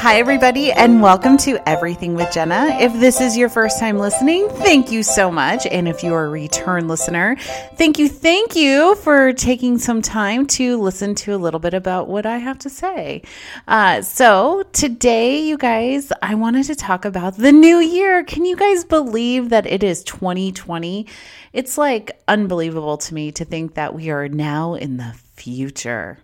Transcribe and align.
Hi, 0.00 0.18
everybody, 0.18 0.72
and 0.72 1.02
welcome 1.02 1.36
to 1.36 1.58
Everything 1.68 2.14
with 2.14 2.32
Jenna. 2.32 2.68
If 2.80 2.94
this 2.94 3.20
is 3.20 3.36
your 3.36 3.50
first 3.50 3.78
time 3.78 3.98
listening, 3.98 4.48
thank 4.48 4.90
you 4.90 5.02
so 5.02 5.30
much. 5.30 5.66
And 5.66 5.86
if 5.86 6.02
you're 6.02 6.24
a 6.24 6.28
return 6.30 6.88
listener, 6.88 7.36
thank 7.74 7.98
you, 7.98 8.08
thank 8.08 8.56
you 8.56 8.94
for 8.94 9.34
taking 9.34 9.76
some 9.76 10.00
time 10.00 10.46
to 10.56 10.80
listen 10.80 11.14
to 11.16 11.34
a 11.34 11.36
little 11.36 11.60
bit 11.60 11.74
about 11.74 12.08
what 12.08 12.24
I 12.24 12.38
have 12.38 12.58
to 12.60 12.70
say. 12.70 13.20
Uh, 13.68 14.00
so, 14.00 14.62
today, 14.72 15.42
you 15.42 15.58
guys, 15.58 16.10
I 16.22 16.34
wanted 16.34 16.64
to 16.68 16.76
talk 16.76 17.04
about 17.04 17.36
the 17.36 17.52
new 17.52 17.76
year. 17.76 18.24
Can 18.24 18.46
you 18.46 18.56
guys 18.56 18.84
believe 18.84 19.50
that 19.50 19.66
it 19.66 19.82
is 19.82 20.02
2020? 20.04 21.06
It's 21.52 21.76
like 21.76 22.18
unbelievable 22.26 22.96
to 22.96 23.12
me 23.12 23.32
to 23.32 23.44
think 23.44 23.74
that 23.74 23.94
we 23.94 24.08
are 24.08 24.30
now 24.30 24.76
in 24.76 24.96
the 24.96 25.14
future. 25.34 26.16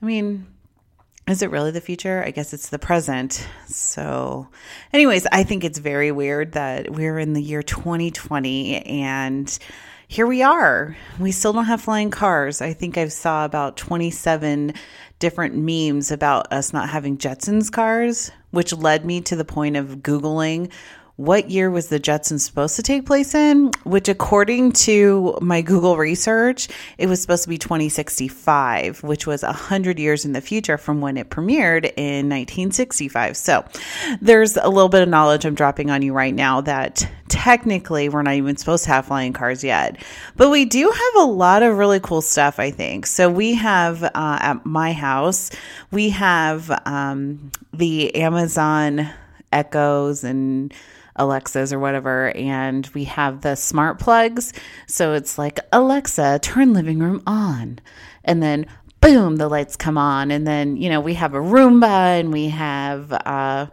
I 0.00 0.06
mean, 0.06 0.46
is 1.30 1.42
it 1.42 1.50
really 1.50 1.70
the 1.70 1.80
future? 1.80 2.22
I 2.24 2.30
guess 2.30 2.52
it's 2.52 2.70
the 2.70 2.78
present. 2.78 3.46
So, 3.66 4.48
anyways, 4.92 5.26
I 5.30 5.44
think 5.44 5.64
it's 5.64 5.78
very 5.78 6.12
weird 6.12 6.52
that 6.52 6.90
we're 6.90 7.18
in 7.18 7.34
the 7.34 7.42
year 7.42 7.62
2020 7.62 8.82
and 8.86 9.58
here 10.08 10.26
we 10.26 10.42
are. 10.42 10.96
We 11.20 11.30
still 11.30 11.52
don't 11.52 11.66
have 11.66 11.82
flying 11.82 12.10
cars. 12.10 12.60
I 12.60 12.72
think 12.72 12.98
I 12.98 13.06
saw 13.06 13.44
about 13.44 13.76
27 13.76 14.74
different 15.20 15.54
memes 15.54 16.10
about 16.10 16.52
us 16.52 16.72
not 16.72 16.88
having 16.88 17.16
Jetsons 17.16 17.70
cars, 17.70 18.32
which 18.50 18.72
led 18.72 19.04
me 19.04 19.20
to 19.20 19.36
the 19.36 19.44
point 19.44 19.76
of 19.76 19.98
Googling 19.98 20.72
what 21.20 21.50
year 21.50 21.70
was 21.70 21.88
the 21.88 22.00
Jetsons 22.00 22.40
supposed 22.40 22.76
to 22.76 22.82
take 22.82 23.04
place 23.04 23.34
in? 23.34 23.72
Which, 23.84 24.08
according 24.08 24.72
to 24.72 25.36
my 25.42 25.60
Google 25.60 25.98
research, 25.98 26.68
it 26.96 27.08
was 27.08 27.20
supposed 27.20 27.42
to 27.42 27.50
be 27.50 27.58
2065, 27.58 29.02
which 29.02 29.26
was 29.26 29.42
100 29.42 29.98
years 29.98 30.24
in 30.24 30.32
the 30.32 30.40
future 30.40 30.78
from 30.78 31.02
when 31.02 31.18
it 31.18 31.28
premiered 31.28 31.84
in 31.98 32.30
1965. 32.30 33.36
So 33.36 33.66
there's 34.22 34.56
a 34.56 34.70
little 34.70 34.88
bit 34.88 35.02
of 35.02 35.10
knowledge 35.10 35.44
I'm 35.44 35.54
dropping 35.54 35.90
on 35.90 36.00
you 36.00 36.14
right 36.14 36.34
now 36.34 36.62
that 36.62 37.06
technically 37.28 38.08
we're 38.08 38.22
not 38.22 38.36
even 38.36 38.56
supposed 38.56 38.84
to 38.84 38.90
have 38.90 39.04
flying 39.04 39.34
cars 39.34 39.62
yet. 39.62 40.02
But 40.36 40.48
we 40.48 40.64
do 40.64 40.90
have 40.90 41.22
a 41.22 41.26
lot 41.26 41.62
of 41.62 41.76
really 41.76 42.00
cool 42.00 42.22
stuff, 42.22 42.58
I 42.58 42.70
think. 42.70 43.04
So 43.04 43.28
we 43.28 43.52
have 43.56 44.02
uh, 44.02 44.10
at 44.14 44.64
my 44.64 44.94
house, 44.94 45.50
we 45.90 46.08
have 46.10 46.70
um, 46.86 47.52
the 47.74 48.14
Amazon 48.14 49.10
Echoes 49.52 50.24
and 50.24 50.72
Alexas 51.20 51.72
or 51.72 51.78
whatever, 51.78 52.30
and 52.36 52.86
we 52.94 53.04
have 53.04 53.42
the 53.42 53.54
smart 53.54 53.98
plugs. 53.98 54.52
So 54.86 55.12
it's 55.12 55.38
like, 55.38 55.60
Alexa, 55.72 56.40
turn 56.42 56.72
living 56.72 56.98
room 56.98 57.22
on. 57.26 57.78
And 58.24 58.42
then 58.42 58.66
boom, 59.00 59.36
the 59.36 59.48
lights 59.48 59.76
come 59.76 59.98
on. 59.98 60.30
And 60.30 60.46
then, 60.46 60.76
you 60.76 60.88
know, 60.88 61.00
we 61.00 61.14
have 61.14 61.34
a 61.34 61.38
Roomba 61.38 62.20
and 62.20 62.32
we 62.32 62.48
have 62.48 63.12
uh, 63.12 63.66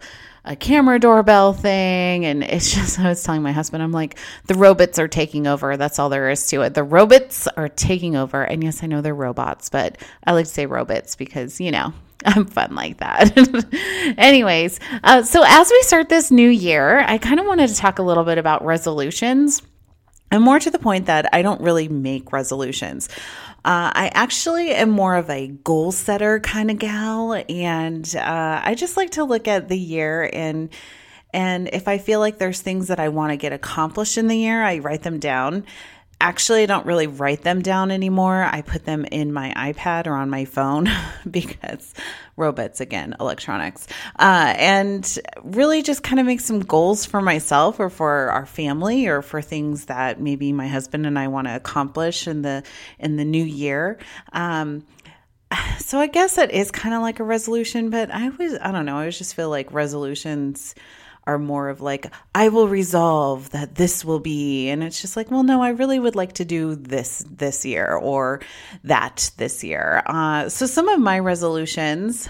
a 0.46 0.56
camera 0.56 1.00
doorbell 1.00 1.54
thing. 1.54 2.26
And 2.26 2.44
it's 2.44 2.74
just, 2.76 3.00
I 3.00 3.10
was 3.10 3.24
telling 3.24 3.42
my 3.42 3.52
husband, 3.52 3.84
I'm 3.84 3.92
like, 3.92 4.18
the 4.48 4.56
robots 4.56 5.00
are 5.00 5.08
taking 5.08 5.48
over. 5.48 5.78
That's 5.78 6.00
all 6.00 6.10
there 6.10 6.30
is 6.30 6.46
to 6.48 6.62
it. 6.62 6.74
The 6.74 6.84
robots 6.84 7.48
are 7.48 7.70
taking 7.70 8.16
over. 8.16 8.44
And 8.44 8.64
yes, 8.64 8.84
I 8.84 8.88
know 8.88 9.02
they're 9.02 9.16
robots, 9.16 9.70
but 9.70 9.98
I 10.26 10.34
like 10.34 10.46
to 10.46 10.52
say 10.52 10.66
robots 10.66 11.16
because, 11.16 11.60
you 11.60 11.72
know, 11.72 11.94
I'm 12.36 12.46
fun 12.46 12.76
like 12.76 12.98
that. 12.98 13.32
Anyways, 14.18 14.82
uh, 15.04 15.24
so 15.24 15.44
as 15.48 15.72
we 15.72 15.82
start 15.84 16.10
this 16.10 16.30
new 16.30 16.50
year, 16.50 17.00
I 17.00 17.18
kind 17.18 17.40
of 17.40 17.46
wanted 17.46 17.70
to 17.70 17.76
talk 17.76 18.00
a 18.00 18.04
little 18.04 18.26
bit 18.26 18.38
about 18.38 18.66
resolutions. 18.66 19.62
And 20.30 20.44
more 20.44 20.60
to 20.60 20.70
the 20.70 20.78
point 20.78 21.06
that 21.06 21.30
I 21.32 21.42
don't 21.42 21.62
really 21.62 21.88
make 21.88 22.34
resolutions. 22.34 23.08
Uh, 23.64 23.96
I 23.96 24.12
actually 24.14 24.72
am 24.72 24.90
more 24.90 25.16
of 25.16 25.30
a 25.30 25.48
goal 25.48 25.94
setter 25.94 26.42
kind 26.42 26.70
of 26.70 26.80
gal, 26.80 27.42
and 27.48 28.14
uh, 28.14 28.62
I 28.62 28.76
just 28.76 28.98
like 28.98 29.12
to 29.12 29.24
look 29.24 29.48
at 29.48 29.70
the 29.70 29.80
year 29.80 30.30
and 30.34 30.70
and 31.34 31.70
if 31.74 31.90
I 31.90 31.98
feel 31.98 32.22
like 32.22 32.38
there's 32.38 32.62
things 32.62 32.88
that 32.88 33.00
I 33.02 33.10
want 33.10 33.32
to 33.32 33.38
get 33.38 33.52
accomplished 33.52 34.18
in 34.18 34.28
the 34.28 34.38
year, 34.38 34.64
I 34.64 34.80
write 34.80 35.04
them 35.04 35.20
down 35.20 35.66
actually 36.20 36.64
I 36.64 36.66
don't 36.66 36.86
really 36.86 37.08
write 37.08 37.44
them 37.44 37.62
down 37.62 37.92
anymore. 37.92 38.44
I 38.44 38.62
put 38.62 38.86
them 38.86 39.06
in 39.06 39.34
my 39.34 39.54
iPad 39.56 40.08
or 40.08 40.14
on 40.14 40.30
my 40.30 40.46
phone 40.46 40.90
because 41.30 41.94
robots 42.36 42.82
again, 42.82 43.16
electronics. 43.20 43.88
Uh, 44.18 44.54
and 44.58 45.20
really 45.44 45.82
just 45.82 46.04
kind 46.04 46.20
of 46.20 46.26
make 46.26 46.40
some 46.40 46.60
goals 46.60 47.06
for 47.06 47.22
myself 47.22 47.80
or 47.80 47.90
for 47.90 48.32
our 48.32 48.46
family 48.46 49.08
or 49.08 49.22
for 49.22 49.42
things 49.42 49.86
that 49.86 50.20
maybe 50.20 50.54
my 50.54 50.68
husband 50.68 51.06
and 51.06 51.20
I 51.20 51.28
want 51.28 51.48
to 51.48 51.56
accomplish 51.56 52.28
in 52.28 52.42
the 52.42 52.64
in 53.00 53.18
the 53.18 53.26
new 53.26 53.44
year. 53.44 54.00
Um, 54.34 54.86
so 55.80 56.00
I 56.00 56.08
guess 56.08 56.36
that 56.36 56.52
is 56.52 56.72
kind 56.72 56.96
of 56.96 57.02
like 57.02 57.20
a 57.20 57.24
resolution, 57.24 57.90
but 57.90 58.12
I 58.12 58.30
was 58.30 58.58
I 58.62 58.72
don't 58.72 58.86
know, 58.86 58.96
I 58.96 59.00
always 59.02 59.18
just 59.18 59.36
feel 59.36 59.50
like 59.50 59.72
resolutions 59.72 60.76
are 61.28 61.38
more 61.38 61.70
of 61.70 61.82
like, 61.82 62.12
I 62.34 62.50
will 62.50 62.68
resolve 62.68 63.52
that 63.52 63.76
this 63.76 64.04
will 64.04 64.20
be. 64.20 64.70
And 64.70 64.82
it's 64.82 65.02
just 65.02 65.16
like, 65.16 65.30
well, 65.30 65.44
no, 65.44 65.62
I 65.62 65.70
really 65.70 66.00
would 66.00 66.16
like 66.16 66.34
to 66.34 66.46
do 66.46 66.76
this 66.76 67.24
this 67.30 67.66
year 67.66 67.94
or 67.94 68.42
that 68.86 69.30
this 69.38 69.64
year. 69.64 70.02
Uh, 70.06 70.50
so 70.50 70.66
some 70.66 70.88
of 70.88 71.00
my 71.00 71.20
resolutions, 71.20 72.30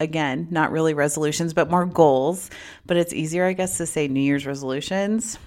again, 0.00 0.48
not 0.50 0.72
really 0.72 0.94
resolutions, 0.94 1.52
but 1.52 1.70
more 1.70 1.86
goals, 1.86 2.50
but 2.86 2.96
it's 2.96 3.12
easier, 3.12 3.44
I 3.44 3.52
guess, 3.52 3.76
to 3.76 3.86
say 3.86 4.08
New 4.08 4.20
Year's 4.20 4.46
resolutions 4.46 5.38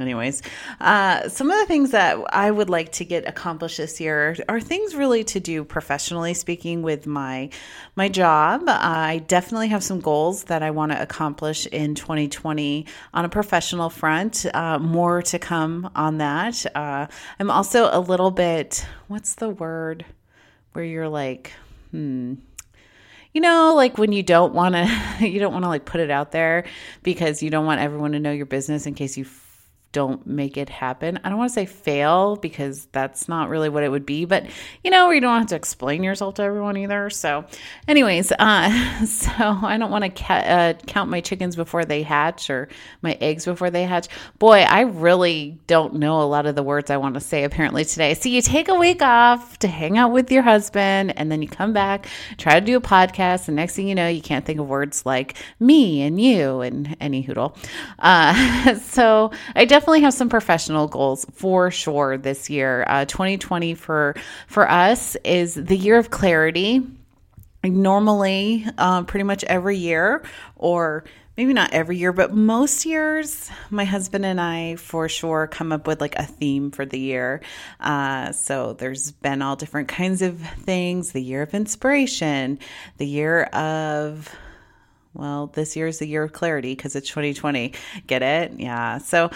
anyways. 0.00 0.42
Uh, 0.80 1.28
some 1.28 1.50
of 1.50 1.58
the 1.58 1.66
things 1.66 1.90
that 1.90 2.18
i 2.30 2.50
would 2.50 2.70
like 2.70 2.92
to 2.92 3.04
get 3.04 3.28
accomplished 3.28 3.76
this 3.76 4.00
year 4.00 4.36
are 4.48 4.60
things 4.60 4.94
really 4.94 5.24
to 5.24 5.40
do 5.40 5.64
professionally 5.64 6.34
speaking 6.34 6.82
with 6.82 7.06
my 7.06 7.48
my 7.96 8.08
job. 8.08 8.62
I 8.66 9.22
definitely 9.26 9.68
have 9.68 9.82
some 9.82 10.00
goals 10.00 10.44
that 10.44 10.62
i 10.62 10.70
want 10.70 10.92
to 10.92 11.00
accomplish 11.00 11.66
in 11.66 11.94
2020 11.94 12.86
on 13.14 13.24
a 13.24 13.28
professional 13.28 13.90
front 13.90 14.46
uh, 14.54 14.78
more 14.78 15.22
to 15.22 15.38
come 15.38 15.90
on 15.94 16.18
that. 16.18 16.64
Uh, 16.74 17.06
i'm 17.38 17.50
also 17.50 17.88
a 17.92 18.00
little 18.00 18.30
bit 18.30 18.86
what's 19.08 19.34
the 19.34 19.48
word 19.48 20.04
where 20.72 20.84
you're 20.84 21.08
like 21.08 21.52
hmm 21.90 22.34
you 23.32 23.40
know 23.40 23.74
like 23.74 23.98
when 23.98 24.12
you 24.12 24.22
don't 24.22 24.54
want 24.54 24.74
to 24.74 24.88
you 25.28 25.38
don't 25.38 25.52
want 25.52 25.64
to 25.64 25.68
like 25.68 25.84
put 25.84 26.00
it 26.00 26.10
out 26.10 26.32
there 26.32 26.64
because 27.02 27.42
you 27.42 27.50
don't 27.50 27.66
want 27.66 27.80
everyone 27.80 28.12
to 28.12 28.20
know 28.20 28.32
your 28.32 28.46
business 28.46 28.86
in 28.86 28.94
case 28.94 29.16
you 29.16 29.24
don't 29.92 30.24
make 30.24 30.56
it 30.56 30.68
happen. 30.68 31.18
I 31.24 31.28
don't 31.28 31.38
want 31.38 31.50
to 31.50 31.54
say 31.54 31.66
fail 31.66 32.36
because 32.36 32.86
that's 32.92 33.28
not 33.28 33.48
really 33.48 33.68
what 33.68 33.82
it 33.82 33.88
would 33.88 34.06
be, 34.06 34.24
but 34.24 34.46
you 34.84 34.90
know, 34.90 35.10
you 35.10 35.20
don't 35.20 35.40
have 35.40 35.48
to 35.48 35.56
explain 35.56 36.04
yourself 36.04 36.34
to 36.34 36.42
everyone 36.42 36.76
either. 36.76 37.10
So, 37.10 37.44
anyways, 37.88 38.30
uh, 38.32 39.04
so 39.06 39.32
I 39.36 39.76
don't 39.78 39.90
want 39.90 40.04
to 40.04 40.10
ca- 40.10 40.34
uh, 40.34 40.72
count 40.86 41.10
my 41.10 41.20
chickens 41.20 41.56
before 41.56 41.84
they 41.84 42.02
hatch 42.02 42.50
or 42.50 42.68
my 43.02 43.18
eggs 43.20 43.44
before 43.44 43.70
they 43.70 43.82
hatch. 43.82 44.06
Boy, 44.38 44.60
I 44.60 44.82
really 44.82 45.58
don't 45.66 45.94
know 45.94 46.22
a 46.22 46.24
lot 46.24 46.46
of 46.46 46.54
the 46.54 46.62
words 46.62 46.90
I 46.90 46.96
want 46.96 47.14
to 47.14 47.20
say 47.20 47.42
apparently 47.42 47.84
today. 47.84 48.14
So, 48.14 48.28
you 48.28 48.42
take 48.42 48.68
a 48.68 48.74
week 48.74 49.02
off 49.02 49.58
to 49.58 49.68
hang 49.68 49.98
out 49.98 50.12
with 50.12 50.30
your 50.30 50.42
husband, 50.42 51.18
and 51.18 51.32
then 51.32 51.42
you 51.42 51.48
come 51.48 51.72
back, 51.72 52.06
try 52.38 52.60
to 52.60 52.64
do 52.64 52.76
a 52.76 52.80
podcast, 52.80 53.48
and 53.48 53.56
next 53.56 53.74
thing 53.74 53.88
you 53.88 53.96
know, 53.96 54.06
you 54.06 54.22
can't 54.22 54.44
think 54.44 54.60
of 54.60 54.68
words 54.68 55.04
like 55.04 55.36
me 55.58 56.02
and 56.02 56.20
you 56.20 56.60
and 56.60 56.96
any 57.00 57.24
hoodle. 57.24 57.56
Uh, 57.98 58.74
so, 58.76 59.32
I 59.56 59.64
definitely 59.64 59.79
definitely 59.80 60.02
have 60.02 60.12
some 60.12 60.28
professional 60.28 60.88
goals 60.88 61.24
for 61.32 61.70
sure 61.70 62.18
this 62.18 62.50
year. 62.50 62.84
Uh, 62.86 63.06
2020 63.06 63.72
for 63.72 64.14
for 64.46 64.70
us 64.70 65.16
is 65.24 65.54
the 65.54 65.74
year 65.74 65.96
of 65.96 66.10
clarity. 66.10 66.82
Normally, 67.64 68.66
uh, 68.76 69.04
pretty 69.04 69.24
much 69.24 69.42
every 69.44 69.78
year, 69.78 70.22
or 70.56 71.04
maybe 71.38 71.54
not 71.54 71.72
every 71.72 71.96
year, 71.96 72.12
but 72.12 72.34
most 72.34 72.84
years, 72.84 73.50
my 73.70 73.84
husband 73.84 74.26
and 74.26 74.38
I 74.38 74.76
for 74.76 75.08
sure 75.08 75.46
come 75.46 75.72
up 75.72 75.86
with 75.86 75.98
like 75.98 76.14
a 76.16 76.24
theme 76.24 76.72
for 76.72 76.84
the 76.84 76.98
year. 76.98 77.40
Uh, 77.80 78.32
so 78.32 78.74
there's 78.74 79.12
been 79.12 79.40
all 79.40 79.56
different 79.56 79.88
kinds 79.88 80.20
of 80.20 80.38
things 80.40 81.12
the 81.12 81.22
year 81.22 81.40
of 81.40 81.54
inspiration, 81.54 82.58
the 82.98 83.06
year 83.06 83.44
of 83.44 84.28
well, 85.12 85.48
this 85.48 85.74
year 85.74 85.88
is 85.88 85.98
the 85.98 86.06
year 86.06 86.22
of 86.22 86.32
clarity 86.32 86.74
because 86.74 86.94
it's 86.94 87.08
2020. 87.08 87.72
Get 88.06 88.22
it? 88.22 88.52
Yeah. 88.58 88.98
So 88.98 89.26
uh, 89.26 89.30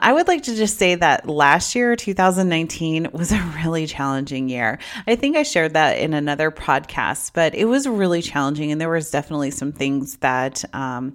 I 0.00 0.12
would 0.12 0.26
like 0.26 0.44
to 0.44 0.56
just 0.56 0.78
say 0.78 0.96
that 0.96 1.28
last 1.28 1.76
year, 1.76 1.94
2019, 1.94 3.10
was 3.12 3.30
a 3.30 3.38
really 3.64 3.86
challenging 3.86 4.48
year. 4.48 4.78
I 5.06 5.14
think 5.14 5.36
I 5.36 5.44
shared 5.44 5.74
that 5.74 5.98
in 5.98 6.12
another 6.12 6.50
podcast, 6.50 7.32
but 7.34 7.54
it 7.54 7.66
was 7.66 7.86
really 7.86 8.20
challenging. 8.20 8.72
And 8.72 8.80
there 8.80 8.90
was 8.90 9.10
definitely 9.10 9.52
some 9.52 9.72
things 9.72 10.16
that, 10.18 10.64
um, 10.74 11.14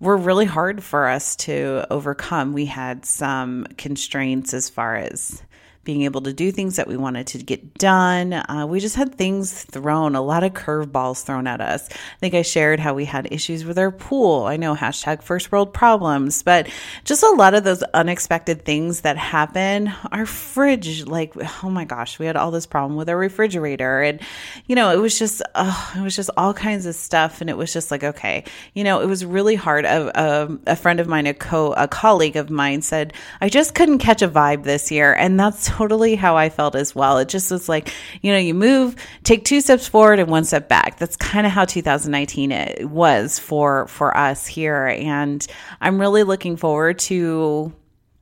were 0.00 0.16
really 0.16 0.44
hard 0.44 0.82
for 0.82 1.08
us 1.08 1.34
to 1.36 1.86
overcome. 1.90 2.52
We 2.52 2.66
had 2.66 3.06
some 3.06 3.66
constraints 3.78 4.52
as 4.52 4.68
far 4.68 4.96
as 4.96 5.42
being 5.84 6.02
able 6.02 6.22
to 6.22 6.32
do 6.32 6.50
things 6.50 6.76
that 6.76 6.88
we 6.88 6.96
wanted 6.96 7.26
to 7.28 7.38
get 7.38 7.74
done. 7.74 8.32
Uh, 8.32 8.66
we 8.68 8.80
just 8.80 8.96
had 8.96 9.14
things 9.14 9.64
thrown, 9.64 10.14
a 10.14 10.22
lot 10.22 10.42
of 10.42 10.52
curveballs 10.52 11.24
thrown 11.24 11.46
at 11.46 11.60
us. 11.60 11.88
I 11.90 12.18
think 12.20 12.34
I 12.34 12.42
shared 12.42 12.80
how 12.80 12.94
we 12.94 13.04
had 13.04 13.32
issues 13.32 13.64
with 13.64 13.78
our 13.78 13.90
pool. 13.90 14.44
I 14.44 14.56
know 14.56 14.74
hashtag 14.74 15.22
first 15.22 15.52
world 15.52 15.72
problems, 15.74 16.42
but 16.42 16.68
just 17.04 17.22
a 17.22 17.30
lot 17.30 17.54
of 17.54 17.64
those 17.64 17.82
unexpected 17.82 18.64
things 18.64 19.02
that 19.02 19.16
happen. 19.16 19.92
Our 20.10 20.26
fridge, 20.26 21.06
like, 21.06 21.34
oh 21.62 21.70
my 21.70 21.84
gosh, 21.84 22.18
we 22.18 22.26
had 22.26 22.36
all 22.36 22.50
this 22.50 22.66
problem 22.66 22.96
with 22.96 23.08
our 23.08 23.18
refrigerator. 23.18 24.02
And, 24.02 24.20
you 24.66 24.74
know, 24.74 24.90
it 24.90 24.98
was 24.98 25.18
just, 25.18 25.42
uh, 25.54 25.92
it 25.96 26.02
was 26.02 26.16
just 26.16 26.30
all 26.36 26.54
kinds 26.54 26.86
of 26.86 26.94
stuff. 26.94 27.40
And 27.40 27.50
it 27.50 27.56
was 27.56 27.72
just 27.72 27.90
like, 27.90 28.04
okay, 28.04 28.44
you 28.72 28.84
know, 28.84 29.00
it 29.00 29.06
was 29.06 29.24
really 29.24 29.54
hard. 29.54 29.84
A, 29.84 30.10
a, 30.14 30.58
a 30.68 30.76
friend 30.76 31.00
of 31.00 31.08
mine, 31.08 31.26
a 31.26 31.34
co, 31.34 31.72
a 31.72 31.86
colleague 31.88 32.36
of 32.36 32.50
mine 32.50 32.82
said, 32.82 33.12
I 33.40 33.48
just 33.48 33.74
couldn't 33.74 33.98
catch 33.98 34.22
a 34.22 34.28
vibe 34.28 34.64
this 34.64 34.90
year. 34.90 35.12
And 35.12 35.38
that's 35.38 35.73
totally 35.74 36.14
how 36.14 36.36
I 36.36 36.50
felt 36.50 36.76
as 36.76 36.94
well. 36.94 37.18
It 37.18 37.28
just 37.28 37.50
was 37.50 37.68
like, 37.68 37.92
you 38.22 38.30
know, 38.30 38.38
you 38.38 38.54
move, 38.54 38.94
take 39.24 39.44
two 39.44 39.60
steps 39.60 39.88
forward 39.88 40.20
and 40.20 40.30
one 40.30 40.44
step 40.44 40.68
back. 40.68 40.98
That's 40.98 41.16
kind 41.16 41.46
of 41.46 41.52
how 41.52 41.64
2019 41.64 42.52
it 42.52 42.88
was 42.88 43.40
for 43.40 43.88
for 43.88 44.16
us 44.16 44.46
here 44.46 44.86
and 44.86 45.44
I'm 45.80 46.00
really 46.00 46.22
looking 46.22 46.56
forward 46.56 47.00
to 47.00 47.72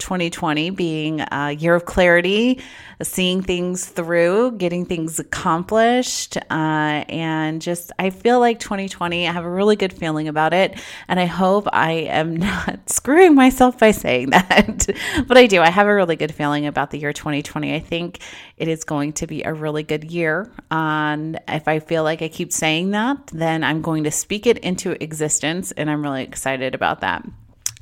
2020 0.02 0.70
being 0.70 1.20
a 1.20 1.52
year 1.52 1.74
of 1.74 1.84
clarity, 1.84 2.60
seeing 3.00 3.40
things 3.42 3.86
through, 3.86 4.52
getting 4.52 4.84
things 4.84 5.18
accomplished. 5.18 6.36
Uh, 6.36 7.04
and 7.08 7.62
just, 7.62 7.92
I 7.98 8.10
feel 8.10 8.40
like 8.40 8.58
2020, 8.58 9.26
I 9.26 9.32
have 9.32 9.44
a 9.44 9.50
really 9.50 9.76
good 9.76 9.92
feeling 9.92 10.28
about 10.28 10.52
it. 10.52 10.78
And 11.08 11.18
I 11.18 11.26
hope 11.26 11.68
I 11.72 11.92
am 11.92 12.36
not 12.48 12.90
screwing 12.90 13.34
myself 13.34 13.78
by 13.78 13.92
saying 13.92 14.30
that. 14.30 14.88
but 15.26 15.36
I 15.36 15.46
do. 15.46 15.60
I 15.60 15.70
have 15.70 15.86
a 15.86 15.94
really 15.94 16.16
good 16.16 16.34
feeling 16.34 16.66
about 16.66 16.90
the 16.90 16.98
year 16.98 17.12
2020. 17.12 17.74
I 17.74 17.80
think 17.80 18.18
it 18.56 18.68
is 18.68 18.84
going 18.84 19.12
to 19.14 19.26
be 19.26 19.42
a 19.42 19.52
really 19.52 19.82
good 19.82 20.04
year. 20.04 20.50
And 20.70 21.40
if 21.48 21.68
I 21.68 21.78
feel 21.78 22.02
like 22.02 22.22
I 22.22 22.28
keep 22.28 22.52
saying 22.52 22.90
that, 22.90 23.28
then 23.28 23.64
I'm 23.64 23.82
going 23.82 24.04
to 24.04 24.10
speak 24.10 24.46
it 24.46 24.58
into 24.58 25.02
existence. 25.02 25.72
And 25.72 25.88
I'm 25.88 26.02
really 26.02 26.24
excited 26.24 26.74
about 26.74 27.00
that. 27.00 27.24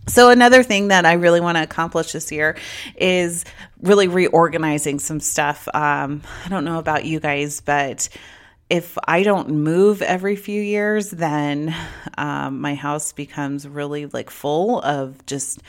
So, 0.07 0.31
another 0.31 0.63
thing 0.63 0.89
that 0.89 1.07
I 1.07 1.13
really 1.15 1.41
want 1.41 1.57
to 1.57 1.63
accomplish 1.63 2.13
this 2.13 2.33
year 2.33 2.57
is 2.97 3.45
really 3.81 4.09
reorganizing 4.09 4.99
some 4.99 5.21
stuff. 5.21 5.69
Um, 5.73 6.23
I 6.45 6.49
don't 6.49 6.65
know 6.65 6.79
about 6.79 7.05
you 7.05 7.21
guys, 7.21 7.61
but 7.61 8.09
if 8.71 8.97
I 9.07 9.25
don't 9.25 9.51
move 9.51 10.01
every 10.01 10.37
few 10.37 10.61
years, 10.63 11.11
then 11.11 11.75
um, 12.17 12.61
my 12.61 12.75
house 12.75 13.13
becomes 13.13 13.69
really 13.69 14.07
like 14.07 14.31
full 14.31 14.81
of 14.81 15.27
just 15.27 15.61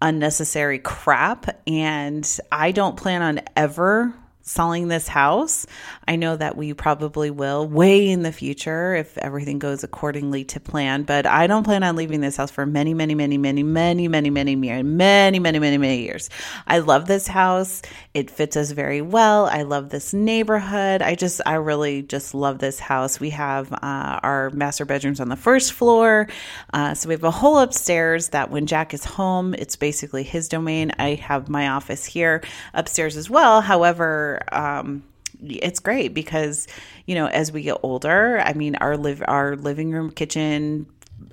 unnecessary 0.00 0.78
crap. 0.78 1.60
And 1.66 2.26
I 2.50 2.72
don't 2.72 2.96
plan 2.96 3.22
on 3.22 3.40
ever 3.54 4.14
selling 4.48 4.88
this 4.88 5.08
house. 5.08 5.66
I 6.06 6.16
know 6.16 6.36
that 6.36 6.56
we 6.56 6.72
probably 6.74 7.30
will 7.30 7.66
way 7.68 8.08
in 8.08 8.22
the 8.22 8.32
future 8.32 8.94
if 8.94 9.16
everything 9.18 9.58
goes 9.58 9.84
accordingly 9.84 10.44
to 10.46 10.60
plan, 10.60 11.02
but 11.02 11.26
I 11.26 11.46
don't 11.46 11.64
plan 11.64 11.82
on 11.82 11.96
leaving 11.96 12.20
this 12.20 12.36
house 12.36 12.50
for 12.50 12.66
many, 12.66 12.94
many, 12.94 13.14
many, 13.14 13.38
many, 13.38 13.62
many, 13.62 14.08
many, 14.08 14.30
many, 14.30 14.56
many, 14.56 14.82
many, 14.82 15.38
many, 15.38 15.58
many, 15.58 15.78
many 15.78 16.02
years. 16.02 16.30
I 16.66 16.78
love 16.78 17.06
this 17.06 17.26
house. 17.26 17.82
It 18.14 18.30
fits 18.30 18.56
us 18.56 18.70
very 18.70 19.02
well. 19.02 19.46
I 19.46 19.62
love 19.62 19.90
this 19.90 20.14
neighborhood. 20.14 21.02
I 21.02 21.14
just, 21.14 21.40
I 21.44 21.54
really 21.54 22.02
just 22.02 22.34
love 22.34 22.58
this 22.58 22.80
house. 22.80 23.20
We 23.20 23.30
have 23.30 23.72
uh, 23.72 24.20
our 24.22 24.50
master 24.50 24.84
bedrooms 24.84 25.20
on 25.20 25.28
the 25.28 25.36
first 25.36 25.72
floor. 25.72 26.28
Uh, 26.72 26.94
so 26.94 27.08
we 27.08 27.14
have 27.14 27.24
a 27.24 27.30
whole 27.30 27.58
upstairs 27.58 28.28
that 28.30 28.50
when 28.50 28.66
Jack 28.66 28.94
is 28.94 29.04
home, 29.04 29.54
it's 29.54 29.76
basically 29.76 30.22
his 30.22 30.48
domain. 30.48 30.92
I 30.98 31.14
have 31.14 31.48
my 31.48 31.68
office 31.68 32.04
here 32.04 32.42
upstairs 32.74 33.16
as 33.16 33.28
well. 33.28 33.60
However, 33.60 34.37
um, 34.52 35.02
it's 35.40 35.80
great 35.80 36.14
because 36.14 36.66
you 37.06 37.14
know 37.14 37.26
as 37.26 37.52
we 37.52 37.62
get 37.62 37.76
older 37.82 38.40
i 38.40 38.52
mean 38.54 38.74
our 38.76 38.96
live 38.96 39.22
our 39.28 39.56
living 39.56 39.92
room 39.92 40.10
kitchen 40.10 40.86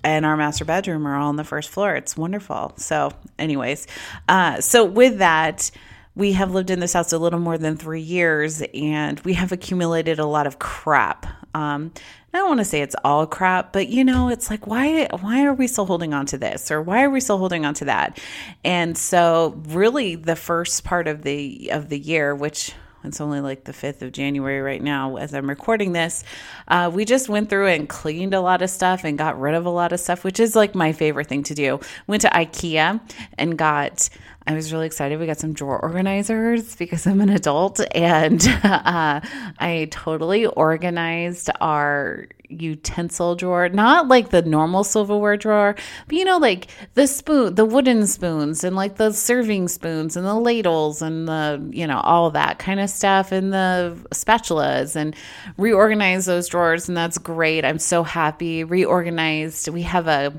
and 0.04 0.26
our 0.26 0.38
master 0.38 0.66
bedroom 0.66 1.08
are 1.08 1.16
all 1.18 1.30
on 1.30 1.36
the 1.36 1.44
first 1.44 1.70
floor. 1.70 1.96
It's 1.96 2.18
wonderful. 2.18 2.74
So 2.78 3.12
anyways 3.40 3.88
uh, 4.28 4.62
so 4.62 4.86
with 4.86 5.20
that 5.20 5.72
we 6.16 6.32
have 6.32 6.54
lived 6.54 6.70
in 6.70 6.80
this 6.80 6.94
house 6.94 7.12
a 7.12 7.18
little 7.18 7.40
more 7.40 7.58
than 7.58 7.76
three 7.76 8.02
years 8.02 8.62
and 8.74 9.20
we 9.22 9.34
have 9.34 9.52
accumulated 9.52 10.18
a 10.18 10.26
lot 10.26 10.48
of 10.48 10.60
crap. 10.60 11.26
Um, 11.54 11.92
I 12.34 12.38
don't 12.38 12.48
want 12.48 12.60
to 12.60 12.66
say 12.66 12.82
it's 12.82 12.96
all 13.04 13.26
crap, 13.26 13.74
but 13.74 13.88
you 13.88 14.04
know, 14.04 14.30
it's 14.30 14.50
like 14.50 14.68
why 14.68 15.08
why 15.22 15.46
are 15.46 15.54
we 15.54 15.68
still 15.68 15.86
holding 15.86 16.14
on 16.14 16.26
to 16.28 16.38
this? 16.38 16.70
Or 16.70 16.82
why 16.82 17.04
are 17.04 17.10
we 17.10 17.20
still 17.20 17.38
holding 17.38 17.66
on 17.66 17.74
to 17.76 17.86
that? 17.86 18.20
And 18.64 18.98
so 18.98 19.62
really 19.68 20.16
the 20.16 20.36
first 20.36 20.84
part 20.84 21.08
of 21.08 21.24
the 21.24 21.70
of 21.72 21.90
the 21.90 22.00
year, 22.00 22.36
which 22.36 22.74
it's 23.08 23.22
only 23.22 23.42
like 23.42 23.64
the 23.64 23.72
5th 23.72 24.02
of 24.02 24.12
January 24.12 24.62
right 24.62 24.82
now 24.82 25.18
as 25.18 25.34
I'm 25.34 25.50
recording 25.50 25.92
this. 25.92 26.24
Uh, 26.68 26.92
we 26.94 27.06
just 27.06 27.30
went 27.30 27.50
through 27.50 27.68
and 27.68 27.88
cleaned 27.88 28.34
a 28.34 28.42
lot 28.42 28.62
of 28.62 28.70
stuff 28.70 29.04
and 29.04 29.18
got 29.18 29.40
rid 29.40 29.56
of 29.56 29.66
a 29.66 29.70
lot 29.70 29.92
of 29.92 30.00
stuff, 30.00 30.24
which 30.24 30.40
is 30.40 30.56
like 30.56 30.76
my 30.76 30.92
favorite 30.92 31.28
thing 31.28 31.44
to 31.44 31.56
do. 31.56 31.80
Went 32.08 32.22
to 32.24 32.30
IKEA 32.30 33.00
and 33.38 33.58
got 33.58 34.10
I 34.48 34.54
was 34.54 34.72
really 34.72 34.86
excited. 34.86 35.20
We 35.20 35.26
got 35.26 35.40
some 35.40 35.54
drawer 35.54 35.80
organizers 35.80 36.76
because 36.76 37.08
I'm 37.08 37.20
an 37.20 37.30
adult, 37.30 37.80
and 37.96 38.46
uh, 38.64 39.22
I 39.60 39.88
totally 39.90 40.46
organized 40.46 41.50
our 41.62 42.28
utensil 42.48 43.36
drawer. 43.36 43.70
Not 43.70 44.08
like 44.08 44.30
the 44.30 44.44
normal 44.44 44.84
silverware 44.84 45.36
drawer, 45.36 45.76
but 46.08 46.16
you 46.16 46.26
know, 46.26 46.38
like 46.38 46.68
the 46.94 47.08
spoon, 47.08 47.56
the 47.56 47.66
wooden 47.66 48.06
spoons, 48.06 48.64
and 48.64 48.76
like 48.76 48.98
the 48.98 49.14
serving 49.14 49.68
spoons, 49.68 50.16
and 50.16 50.26
the 50.26 50.36
ladles, 50.36 51.02
and 51.02 51.28
the 51.28 51.68
you 51.72 51.88
know 51.88 52.00
all 52.02 52.30
that 52.32 52.60
kind 52.60 52.80
of 52.80 52.92
stuff, 52.92 53.32
and 53.32 53.52
the 53.52 53.98
spatulas, 54.12 54.96
and 54.96 55.16
reorganize 55.58 56.26
those 56.28 56.48
drawers, 56.48 56.88
and 56.88 56.96
that's 56.96 57.18
great. 57.18 57.66
I'm 57.66 57.80
so 57.80 58.04
happy. 58.04 58.64
Reorganized. 58.64 59.70
We 59.70 59.82
have 59.82 60.08
a 60.08 60.34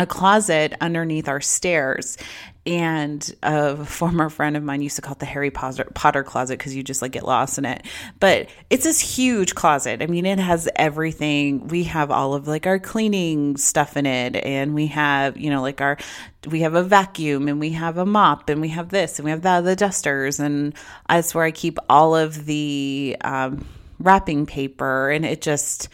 a 0.00 0.06
closet 0.06 0.72
underneath 0.80 1.28
our 1.28 1.42
stairs 1.42 2.16
and 2.64 3.34
a 3.42 3.84
former 3.84 4.30
friend 4.30 4.56
of 4.56 4.62
mine 4.62 4.80
used 4.80 4.96
to 4.96 5.02
call 5.02 5.12
it 5.12 5.18
the 5.18 5.26
Harry 5.26 5.50
Potter, 5.50 5.84
Potter 5.94 6.22
closet 6.22 6.58
because 6.58 6.74
you 6.74 6.82
just 6.82 7.02
like 7.02 7.12
get 7.12 7.22
lost 7.22 7.58
in 7.58 7.66
it. 7.66 7.84
But 8.18 8.48
it's 8.70 8.84
this 8.84 8.98
huge 8.98 9.54
closet. 9.54 10.00
I 10.00 10.06
mean, 10.06 10.24
it 10.24 10.38
has 10.38 10.70
everything. 10.74 11.68
We 11.68 11.84
have 11.84 12.10
all 12.10 12.32
of 12.32 12.48
like 12.48 12.66
our 12.66 12.78
cleaning 12.78 13.58
stuff 13.58 13.94
in 13.94 14.06
it, 14.06 14.36
and 14.36 14.74
we 14.74 14.86
have 14.86 15.36
you 15.36 15.50
know 15.50 15.60
like 15.60 15.82
our 15.82 15.98
we 16.46 16.60
have 16.60 16.74
a 16.74 16.82
vacuum 16.82 17.46
and 17.46 17.60
we 17.60 17.70
have 17.70 17.98
a 17.98 18.06
mop 18.06 18.48
and 18.48 18.62
we 18.62 18.68
have 18.68 18.88
this 18.88 19.18
and 19.18 19.24
we 19.26 19.30
have 19.30 19.42
that 19.42 19.60
the 19.64 19.76
dusters 19.76 20.40
and 20.40 20.72
that's 21.10 21.34
where 21.34 21.44
I 21.44 21.50
keep 21.50 21.78
all 21.90 22.16
of 22.16 22.46
the 22.46 23.18
um, 23.20 23.66
wrapping 23.98 24.46
paper 24.46 25.10
and 25.10 25.26
it 25.26 25.42
just 25.42 25.90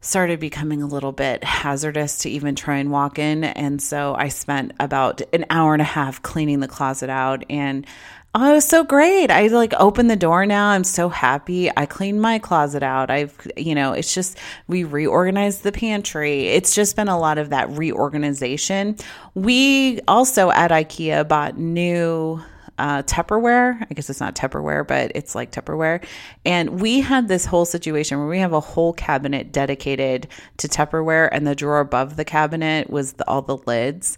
started 0.00 0.38
becoming 0.40 0.82
a 0.82 0.86
little 0.86 1.12
bit 1.12 1.42
hazardous 1.42 2.18
to 2.18 2.30
even 2.30 2.54
try 2.54 2.76
and 2.76 2.90
walk 2.90 3.18
in. 3.18 3.44
And 3.44 3.82
so 3.82 4.14
I 4.16 4.28
spent 4.28 4.72
about 4.78 5.22
an 5.32 5.46
hour 5.50 5.72
and 5.72 5.82
a 5.82 5.86
half 5.86 6.22
cleaning 6.22 6.60
the 6.60 6.68
closet 6.68 7.10
out 7.10 7.44
and 7.50 7.86
Oh, 8.38 8.50
it 8.50 8.52
was 8.52 8.68
so 8.68 8.84
great. 8.84 9.30
I 9.30 9.46
like 9.46 9.72
opened 9.78 10.10
the 10.10 10.16
door 10.16 10.44
now. 10.44 10.68
I'm 10.68 10.84
so 10.84 11.08
happy. 11.08 11.70
I 11.74 11.86
cleaned 11.86 12.20
my 12.20 12.38
closet 12.38 12.82
out. 12.82 13.10
I've, 13.10 13.34
you 13.56 13.74
know, 13.74 13.94
it's 13.94 14.12
just, 14.12 14.36
we 14.68 14.84
reorganized 14.84 15.62
the 15.62 15.72
pantry. 15.72 16.48
It's 16.48 16.74
just 16.74 16.96
been 16.96 17.08
a 17.08 17.18
lot 17.18 17.38
of 17.38 17.48
that 17.48 17.70
reorganization. 17.70 18.96
We 19.32 20.00
also 20.06 20.50
at 20.50 20.70
IKEA 20.70 21.26
bought 21.26 21.56
new 21.56 22.42
uh, 22.78 23.02
Tupperware. 23.02 23.86
I 23.88 23.94
guess 23.94 24.10
it's 24.10 24.20
not 24.20 24.34
Tupperware, 24.34 24.86
but 24.86 25.12
it's 25.14 25.34
like 25.34 25.52
Tupperware. 25.52 26.04
And 26.44 26.80
we 26.80 27.00
had 27.00 27.28
this 27.28 27.44
whole 27.44 27.64
situation 27.64 28.18
where 28.18 28.28
we 28.28 28.38
have 28.38 28.52
a 28.52 28.60
whole 28.60 28.92
cabinet 28.92 29.52
dedicated 29.52 30.28
to 30.58 30.68
Tupperware, 30.68 31.28
and 31.32 31.46
the 31.46 31.54
drawer 31.54 31.80
above 31.80 32.16
the 32.16 32.24
cabinet 32.24 32.90
was 32.90 33.14
the, 33.14 33.28
all 33.28 33.42
the 33.42 33.58
lids 33.58 34.16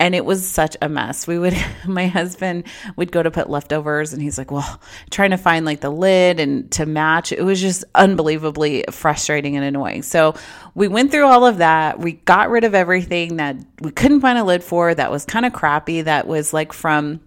and 0.00 0.14
it 0.14 0.24
was 0.24 0.48
such 0.48 0.78
a 0.80 0.88
mess. 0.88 1.26
We 1.26 1.38
would, 1.38 1.54
my 1.86 2.06
husband 2.08 2.64
would 2.96 3.12
go 3.12 3.22
to 3.22 3.30
put 3.30 3.50
leftovers, 3.50 4.12
and 4.12 4.20
he's 4.20 4.38
like, 4.38 4.50
"Well, 4.50 4.80
trying 5.10 5.30
to 5.30 5.36
find 5.36 5.64
like 5.64 5.80
the 5.80 5.90
lid 5.90 6.40
and 6.40 6.68
to 6.72 6.86
match." 6.86 7.30
It 7.30 7.42
was 7.42 7.60
just 7.60 7.84
unbelievably 7.94 8.86
frustrating 8.90 9.56
and 9.56 9.64
annoying. 9.64 10.02
So 10.02 10.34
we 10.74 10.88
went 10.88 11.12
through 11.12 11.26
all 11.26 11.46
of 11.46 11.58
that. 11.58 12.00
We 12.00 12.12
got 12.12 12.48
rid 12.50 12.64
of 12.64 12.74
everything 12.74 13.36
that 13.36 13.56
we 13.80 13.92
couldn't 13.92 14.22
find 14.22 14.38
a 14.38 14.44
lid 14.44 14.64
for. 14.64 14.92
That 14.92 15.10
was 15.10 15.26
kind 15.26 15.44
of 15.44 15.52
crappy. 15.52 16.02
That 16.02 16.26
was 16.26 16.54
like 16.54 16.72
from 16.72 17.20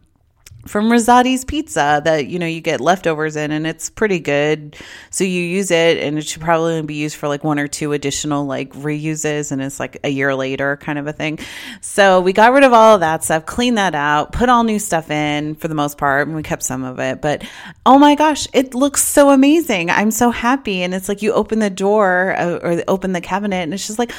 from 0.66 0.90
Rosati's 0.90 1.44
Pizza 1.44 2.02
that 2.04 2.28
you 2.28 2.40
know 2.40 2.46
you 2.46 2.62
get 2.62 2.80
leftovers 2.80 3.36
in 3.36 3.52
and 3.52 3.68
it's 3.68 3.90
pretty 3.90 4.20
good. 4.20 4.76
So 5.10 5.24
you 5.24 5.42
use 5.42 5.72
it 5.72 5.98
and 5.98 6.18
it 6.18 6.26
should 6.26 6.42
probably 6.42 6.82
be 6.82 6.96
used 6.96 7.16
for 7.16 7.28
like 7.28 7.44
one 7.44 7.60
or 7.60 7.68
two 7.68 7.92
additional 7.94 8.46
like 8.46 8.72
reuses 8.74 9.52
and 9.52 9.62
it's 9.62 9.80
like 9.80 9.98
a 10.04 10.10
year 10.10 10.34
later 10.36 10.78
kind 10.78 10.98
of 10.98 11.08
a 11.08 11.14
thing. 11.14 11.40
So 11.82 12.22
we 12.22 12.34
got 12.34 12.54
rid 12.54 12.64
of 12.64 12.74
all 12.74 12.96
of 12.96 13.02
that 13.02 13.24
stuff, 13.24 13.46
cleaned 13.46 13.78
that 13.78 13.96
out, 13.96 14.32
put 14.32 14.50
all 14.50 14.64
new 14.64 14.80
stuff 14.80 15.12
in 15.12 15.56
for 15.56 15.68
the 15.68 15.76
most 15.76 15.98
part, 15.98 16.28
and 16.28 16.36
we 16.36 16.44
kept 16.44 16.64
some 16.64 16.84
of 16.84 17.00
it. 17.00 17.22
But 17.22 17.44
oh 17.86 18.00
my 18.00 18.16
gosh, 18.16 18.48
it 18.54 18.74
looks 18.74 19.04
so 19.04 19.32
amazing. 19.32 19.90
I'm 19.90 20.12
so 20.12 20.32
happy 20.32 20.84
and 20.84 20.94
it's 20.94 21.10
like 21.10 21.22
you 21.22 21.34
open 21.34 21.60
the 21.60 21.70
door 21.70 22.36
uh, 22.38 22.60
or 22.62 22.84
open 22.88 23.12
the 23.12 23.22
cabinet 23.22 23.64
and 23.64 23.74
it's 23.74 23.88
just 23.88 24.00
like 24.00 24.12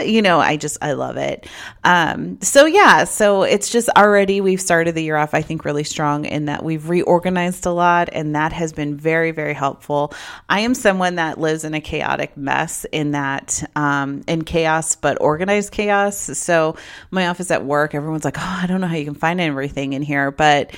you 0.00 0.22
know, 0.22 0.40
I 0.40 0.56
just, 0.56 0.78
I 0.82 0.92
love 0.92 1.16
it. 1.16 1.46
Um, 1.84 2.40
so 2.40 2.66
yeah, 2.66 3.04
so 3.04 3.42
it's 3.42 3.70
just 3.70 3.88
already, 3.96 4.40
we've 4.40 4.60
started 4.60 4.94
the 4.94 5.02
year 5.02 5.16
off, 5.16 5.34
I 5.34 5.42
think, 5.42 5.64
really 5.64 5.84
strong 5.84 6.24
in 6.24 6.46
that 6.46 6.62
we've 6.62 6.88
reorganized 6.88 7.66
a 7.66 7.70
lot, 7.70 8.08
and 8.12 8.34
that 8.34 8.52
has 8.52 8.72
been 8.72 8.96
very, 8.96 9.30
very 9.30 9.54
helpful. 9.54 10.12
I 10.48 10.60
am 10.60 10.74
someone 10.74 11.16
that 11.16 11.38
lives 11.38 11.64
in 11.64 11.74
a 11.74 11.80
chaotic 11.80 12.36
mess 12.36 12.84
in 12.92 13.12
that, 13.12 13.62
um, 13.76 14.22
in 14.26 14.44
chaos, 14.44 14.96
but 14.96 15.20
organized 15.20 15.72
chaos. 15.72 16.16
So 16.16 16.76
my 17.10 17.28
office 17.28 17.50
at 17.50 17.64
work, 17.64 17.94
everyone's 17.94 18.24
like, 18.24 18.38
oh, 18.38 18.58
I 18.62 18.66
don't 18.66 18.80
know 18.80 18.86
how 18.86 18.96
you 18.96 19.04
can 19.04 19.14
find 19.14 19.40
everything 19.40 19.92
in 19.92 20.02
here, 20.02 20.30
but 20.30 20.74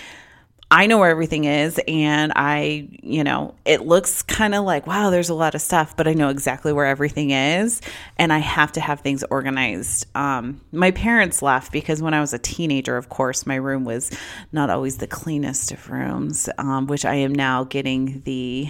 I 0.70 0.86
know 0.86 0.98
where 0.98 1.10
everything 1.10 1.44
is 1.44 1.80
and 1.86 2.32
I, 2.34 2.88
you 3.02 3.22
know, 3.22 3.54
it 3.64 3.82
looks 3.82 4.22
kind 4.22 4.54
of 4.54 4.64
like, 4.64 4.86
wow, 4.86 5.10
there's 5.10 5.28
a 5.28 5.34
lot 5.34 5.54
of 5.54 5.60
stuff, 5.60 5.96
but 5.96 6.08
I 6.08 6.14
know 6.14 6.30
exactly 6.30 6.72
where 6.72 6.86
everything 6.86 7.30
is 7.30 7.80
and 8.16 8.32
I 8.32 8.38
have 8.38 8.72
to 8.72 8.80
have 8.80 9.00
things 9.00 9.22
organized. 9.30 10.06
Um, 10.16 10.62
my 10.72 10.90
parents 10.90 11.42
laugh 11.42 11.70
because 11.70 12.02
when 12.02 12.14
I 12.14 12.20
was 12.20 12.32
a 12.32 12.38
teenager, 12.38 12.96
of 12.96 13.08
course, 13.08 13.46
my 13.46 13.56
room 13.56 13.84
was 13.84 14.10
not 14.52 14.70
always 14.70 14.96
the 14.96 15.06
cleanest 15.06 15.70
of 15.70 15.88
rooms, 15.90 16.48
um, 16.58 16.86
which 16.86 17.04
I 17.04 17.16
am 17.16 17.34
now 17.34 17.64
getting 17.64 18.22
the 18.24 18.68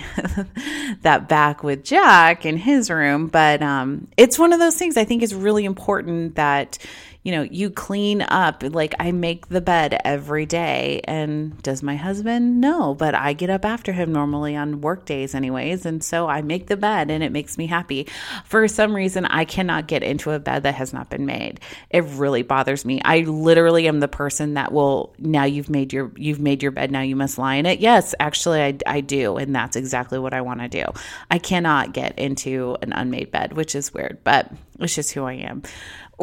that 1.02 1.28
back 1.28 1.62
with 1.62 1.84
Jack 1.84 2.44
in 2.44 2.56
his 2.56 2.90
room. 2.90 3.28
But 3.28 3.62
um, 3.62 4.08
it's 4.16 4.38
one 4.38 4.52
of 4.52 4.58
those 4.58 4.76
things 4.76 4.96
I 4.96 5.04
think 5.04 5.22
is 5.22 5.34
really 5.34 5.64
important 5.64 6.34
that 6.34 6.78
you 7.24 7.32
know, 7.32 7.42
you 7.42 7.70
clean 7.70 8.20
up. 8.20 8.62
Like 8.62 8.94
I 9.00 9.10
make 9.10 9.48
the 9.48 9.62
bed 9.62 9.98
every 10.04 10.44
day. 10.44 11.00
And 11.04 11.60
does 11.62 11.82
my 11.82 11.96
husband? 11.96 12.60
No, 12.60 12.94
but 12.94 13.14
I 13.14 13.32
get 13.32 13.48
up 13.48 13.64
after 13.64 13.92
him 13.92 14.12
normally 14.12 14.54
on 14.54 14.82
work 14.82 15.06
days, 15.06 15.34
anyways. 15.34 15.86
And 15.86 16.04
so 16.04 16.28
I 16.28 16.42
make 16.42 16.66
the 16.66 16.76
bed 16.76 17.10
and 17.10 17.24
it 17.24 17.32
makes 17.32 17.56
me 17.56 17.66
happy. 17.66 18.06
For 18.44 18.68
some 18.68 18.94
reason, 18.94 19.24
I 19.24 19.46
cannot 19.46 19.86
get 19.86 20.02
into 20.02 20.32
a 20.32 20.38
bed 20.38 20.64
that 20.64 20.74
has 20.74 20.92
not 20.92 21.08
been 21.08 21.24
made. 21.24 21.60
It 21.88 22.04
really 22.04 22.42
bothers 22.42 22.84
me. 22.84 23.00
I 23.06 23.20
literally 23.20 23.88
am 23.88 24.00
the 24.00 24.08
person 24.08 24.54
that 24.54 24.70
will, 24.70 25.14
now 25.18 25.44
you've 25.44 25.70
made 25.70 25.94
your, 25.94 26.12
you've 26.16 26.40
made 26.40 26.62
your 26.62 26.72
bed. 26.72 26.90
Now 26.90 27.00
you 27.00 27.16
must 27.16 27.38
lie 27.38 27.54
in 27.54 27.64
it. 27.64 27.80
Yes, 27.80 28.14
actually, 28.20 28.60
I, 28.60 28.76
I 28.86 29.00
do. 29.00 29.38
And 29.38 29.56
that's 29.56 29.76
exactly 29.76 30.18
what 30.18 30.34
I 30.34 30.42
want 30.42 30.60
to 30.60 30.68
do. 30.68 30.84
I 31.30 31.38
cannot 31.38 31.94
get 31.94 32.18
into 32.18 32.76
an 32.82 32.92
unmade 32.92 33.30
bed, 33.30 33.54
which 33.54 33.74
is 33.74 33.94
weird, 33.94 34.18
but 34.24 34.52
it's 34.78 34.94
just 34.94 35.12
who 35.12 35.24
I 35.24 35.34
am 35.34 35.62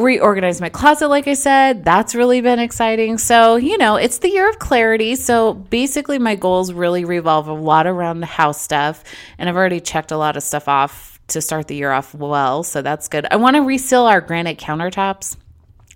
reorganized 0.01 0.61
my 0.61 0.69
closet, 0.69 1.07
like 1.07 1.27
I 1.27 1.33
said. 1.33 1.85
That's 1.85 2.15
really 2.15 2.41
been 2.41 2.59
exciting. 2.59 3.17
So, 3.17 3.55
you 3.55 3.77
know, 3.77 3.95
it's 3.95 4.17
the 4.17 4.29
year 4.29 4.49
of 4.49 4.59
clarity. 4.59 5.15
So, 5.15 5.53
basically, 5.53 6.19
my 6.19 6.35
goals 6.35 6.73
really 6.73 7.05
revolve 7.05 7.47
a 7.47 7.53
lot 7.53 7.87
around 7.87 8.19
the 8.19 8.25
house 8.25 8.61
stuff. 8.61 9.03
And 9.37 9.47
I've 9.47 9.55
already 9.55 9.79
checked 9.79 10.11
a 10.11 10.17
lot 10.17 10.35
of 10.37 10.43
stuff 10.43 10.67
off 10.67 11.19
to 11.27 11.41
start 11.41 11.67
the 11.67 11.75
year 11.75 11.91
off 11.91 12.13
well. 12.13 12.63
So, 12.63 12.81
that's 12.81 13.07
good. 13.07 13.25
I 13.31 13.37
want 13.37 13.55
to 13.55 13.61
reseal 13.61 14.03
our 14.03 14.21
granite 14.21 14.57
countertops 14.57 15.37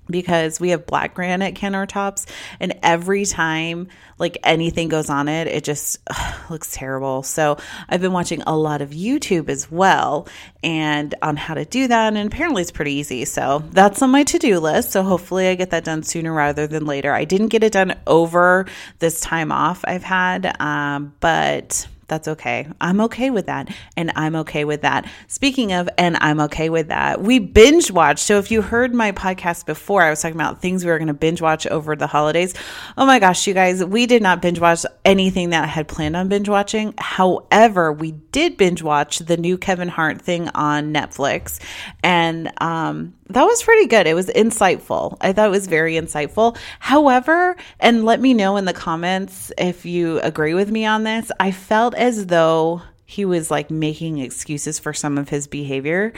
because 0.10 0.60
we 0.60 0.70
have 0.70 0.86
black 0.86 1.14
granite 1.14 1.56
countertops 1.56 2.26
and 2.60 2.74
every 2.84 3.26
time 3.26 3.88
like 4.18 4.38
anything 4.44 4.88
goes 4.88 5.10
on 5.10 5.28
it 5.28 5.48
it 5.48 5.64
just 5.64 6.00
ugh, 6.10 6.52
looks 6.52 6.72
terrible. 6.72 7.24
So 7.24 7.58
i've 7.90 8.02
been 8.02 8.14
watching 8.14 8.42
a 8.44 8.56
lot 8.56 8.82
of 8.82 8.92
youtube 8.92 9.50
as 9.50 9.70
well 9.72 10.28
and 10.64 11.14
on 11.22 11.38
how 11.38 11.54
to 11.54 11.66
do 11.66 11.88
that 11.88 12.16
and 12.16 12.28
apparently 12.32 12.62
it's 12.62 12.72
pretty 12.72 12.94
easy. 12.94 13.26
So 13.26 13.64
that's 13.72 14.02
on 14.02 14.12
my 14.12 14.24
to-do 14.24 14.60
list. 14.60 14.92
So 14.92 15.04
hopefully 15.04 15.48
i 15.48 15.56
get 15.56 15.72
that 15.72 15.84
done 15.84 16.04
sooner 16.04 16.34
rather 16.34 16.68
than 16.68 16.86
later. 16.86 17.14
I 17.14 17.26
didn't 17.26 17.48
get 17.48 17.64
it 17.64 17.74
done 17.74 17.96
over 18.08 18.66
this 19.00 19.20
time 19.20 19.52
off 19.52 19.84
i've 19.86 20.04
had 20.04 20.60
um, 20.62 21.14
but 21.20 21.88
that's 22.08 22.28
okay. 22.28 22.68
I'm 22.80 23.02
okay 23.02 23.30
with 23.30 23.48
that. 23.48 23.74
And 23.98 24.12
I'm 24.16 24.36
okay 24.38 24.66
with 24.66 24.82
that. 24.82 25.10
Speaking 25.28 25.74
of, 25.74 25.90
and 25.98 26.18
I'm 26.22 26.40
okay 26.42 26.70
with 26.70 26.90
that, 26.90 27.22
we 27.22 27.40
binge 27.40 27.92
watched. 27.92 28.20
So 28.20 28.38
if 28.38 28.52
you 28.52 28.62
heard 28.62 28.94
my 28.94 29.12
podcast 29.12 29.66
before, 29.66 30.04
I 30.04 30.10
was 30.10 30.22
talking 30.22 30.36
about 30.36 30.62
things 30.62 30.86
we 30.86 30.92
were 30.92 30.98
going 30.98 31.08
to 31.08 31.14
binge 31.14 31.42
watch 31.42 31.66
over 31.68 31.96
the 31.96 32.08
holidays. 32.08 32.54
Oh 32.98 33.06
my 33.06 33.20
gosh, 33.20 33.48
you 33.48 33.54
guys, 33.54 33.84
we 33.84 34.06
did 34.06 34.22
not 34.22 34.42
binge 34.42 34.60
watch 34.60 34.86
anything 35.04 35.50
that 35.50 35.64
I 35.64 35.68
had 35.68 35.88
planned 35.88 36.16
on 36.16 36.30
binge 36.30 36.50
watching. 36.50 36.94
However, 36.98 37.92
we 37.92 38.12
did 38.12 38.58
binge 38.58 38.84
watch 38.84 39.20
the 39.20 39.38
new 39.38 39.58
Kevin 39.58 39.90
Hart 39.90 40.22
thing 40.22 40.50
on 40.50 40.94
Netflix. 40.94 41.60
And, 42.04 42.52
um, 42.62 43.16
that 43.30 43.44
was 43.44 43.64
pretty 43.64 43.88
good. 43.88 44.06
It 44.06 44.14
was 44.14 44.28
insightful. 44.28 45.18
I 45.20 45.34
thought 45.34 45.48
it 45.48 45.52
was 45.52 45.66
very 45.66 45.96
insightful. 45.96 46.58
However, 46.80 47.56
and 47.80 48.06
let 48.06 48.22
me 48.22 48.36
know 48.36 48.56
in 48.58 48.66
the 48.66 48.74
comments 48.74 49.52
if 49.58 49.86
you 49.86 50.20
agree 50.20 50.54
with 50.54 50.70
me 50.70 50.86
on 50.86 51.04
this, 51.04 51.32
I 51.40 51.52
felt 51.52 51.95
as 51.96 52.28
though 52.28 52.82
he 53.06 53.26
was 53.26 53.52
like 53.52 53.70
making 53.70 54.18
excuses 54.18 54.80
for 54.80 54.94
some 54.94 55.18
of 55.18 55.30
his 55.30 55.48
behavior. 55.48 56.14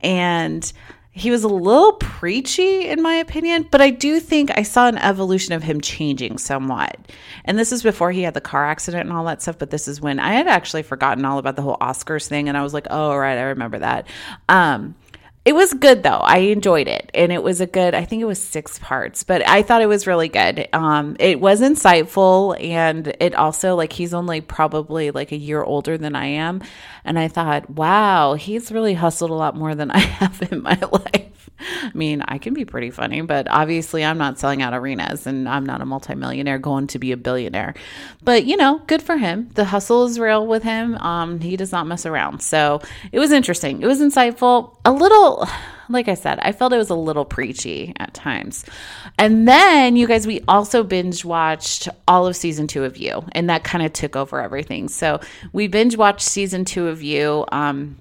And 0.00 0.70
he 1.14 1.30
was 1.30 1.44
a 1.44 1.48
little 1.48 1.92
preachy, 1.92 2.88
in 2.88 3.02
my 3.02 3.14
opinion, 3.14 3.68
but 3.70 3.82
I 3.82 3.90
do 3.90 4.18
think 4.18 4.50
I 4.56 4.62
saw 4.62 4.88
an 4.88 4.96
evolution 4.96 5.52
of 5.52 5.62
him 5.62 5.80
changing 5.82 6.38
somewhat. 6.38 6.96
And 7.44 7.58
this 7.58 7.70
is 7.70 7.82
before 7.82 8.12
he 8.12 8.22
had 8.22 8.32
the 8.32 8.40
car 8.40 8.64
accident 8.64 9.08
and 9.08 9.12
all 9.12 9.24
that 9.26 9.42
stuff, 9.42 9.58
but 9.58 9.70
this 9.70 9.86
is 9.86 10.00
when 10.00 10.18
I 10.18 10.32
had 10.32 10.48
actually 10.48 10.82
forgotten 10.82 11.26
all 11.26 11.36
about 11.36 11.56
the 11.56 11.62
whole 11.62 11.76
Oscars 11.82 12.26
thing. 12.26 12.48
And 12.48 12.56
I 12.56 12.62
was 12.62 12.72
like, 12.72 12.86
oh, 12.88 13.14
right, 13.14 13.36
I 13.36 13.42
remember 13.42 13.78
that. 13.80 14.06
Um, 14.48 14.94
it 15.44 15.54
was 15.54 15.74
good 15.74 16.04
though. 16.04 16.10
I 16.10 16.38
enjoyed 16.38 16.86
it. 16.86 17.10
And 17.14 17.32
it 17.32 17.42
was 17.42 17.60
a 17.60 17.66
good, 17.66 17.94
I 17.94 18.04
think 18.04 18.22
it 18.22 18.26
was 18.26 18.40
six 18.40 18.78
parts, 18.78 19.24
but 19.24 19.46
I 19.48 19.62
thought 19.62 19.82
it 19.82 19.86
was 19.86 20.06
really 20.06 20.28
good. 20.28 20.68
Um, 20.72 21.16
it 21.18 21.40
was 21.40 21.60
insightful 21.60 22.56
and 22.62 23.08
it 23.18 23.34
also 23.34 23.74
like 23.74 23.92
he's 23.92 24.14
only 24.14 24.40
probably 24.40 25.10
like 25.10 25.32
a 25.32 25.36
year 25.36 25.62
older 25.62 25.98
than 25.98 26.14
I 26.14 26.26
am. 26.26 26.62
And 27.04 27.18
I 27.18 27.26
thought, 27.26 27.68
wow, 27.68 28.34
he's 28.34 28.70
really 28.70 28.94
hustled 28.94 29.32
a 29.32 29.34
lot 29.34 29.56
more 29.56 29.74
than 29.74 29.90
I 29.92 29.98
have 29.98 30.40
in 30.52 30.62
my 30.62 30.78
life. 30.80 31.50
I 31.58 31.90
mean, 31.94 32.22
I 32.22 32.38
can 32.38 32.54
be 32.54 32.64
pretty 32.64 32.90
funny, 32.90 33.20
but 33.22 33.46
obviously 33.50 34.04
I'm 34.04 34.18
not 34.18 34.38
selling 34.38 34.62
out 34.62 34.74
arenas 34.74 35.26
and 35.26 35.48
I'm 35.48 35.66
not 35.66 35.80
a 35.80 35.86
multimillionaire 35.86 36.58
going 36.58 36.86
to 36.88 36.98
be 36.98 37.12
a 37.12 37.16
billionaire. 37.16 37.74
But, 38.22 38.44
you 38.44 38.56
know, 38.56 38.80
good 38.86 39.02
for 39.02 39.16
him. 39.16 39.48
The 39.54 39.64
hustle 39.64 40.04
is 40.04 40.18
real 40.18 40.46
with 40.46 40.62
him. 40.62 40.96
Um, 40.98 41.40
he 41.40 41.56
does 41.56 41.72
not 41.72 41.86
mess 41.86 42.06
around. 42.06 42.42
So 42.42 42.80
it 43.10 43.18
was 43.18 43.32
interesting. 43.32 43.82
It 43.82 43.86
was 43.86 44.00
insightful. 44.00 44.76
A 44.84 44.92
little 44.92 45.31
like 45.88 46.08
I 46.08 46.14
said, 46.14 46.38
I 46.40 46.52
felt 46.52 46.72
it 46.72 46.78
was 46.78 46.90
a 46.90 46.94
little 46.94 47.24
preachy 47.24 47.92
at 47.98 48.14
times. 48.14 48.64
And 49.18 49.46
then, 49.46 49.96
you 49.96 50.06
guys, 50.06 50.26
we 50.26 50.40
also 50.48 50.82
binge 50.82 51.24
watched 51.24 51.88
all 52.08 52.26
of 52.26 52.36
season 52.36 52.66
two 52.66 52.84
of 52.84 52.96
You, 52.96 53.24
and 53.32 53.50
that 53.50 53.64
kind 53.64 53.84
of 53.84 53.92
took 53.92 54.16
over 54.16 54.40
everything. 54.40 54.88
So 54.88 55.20
we 55.52 55.68
binge 55.68 55.96
watched 55.96 56.22
season 56.22 56.64
two 56.64 56.88
of 56.88 57.02
You. 57.02 57.44
Um, 57.52 57.98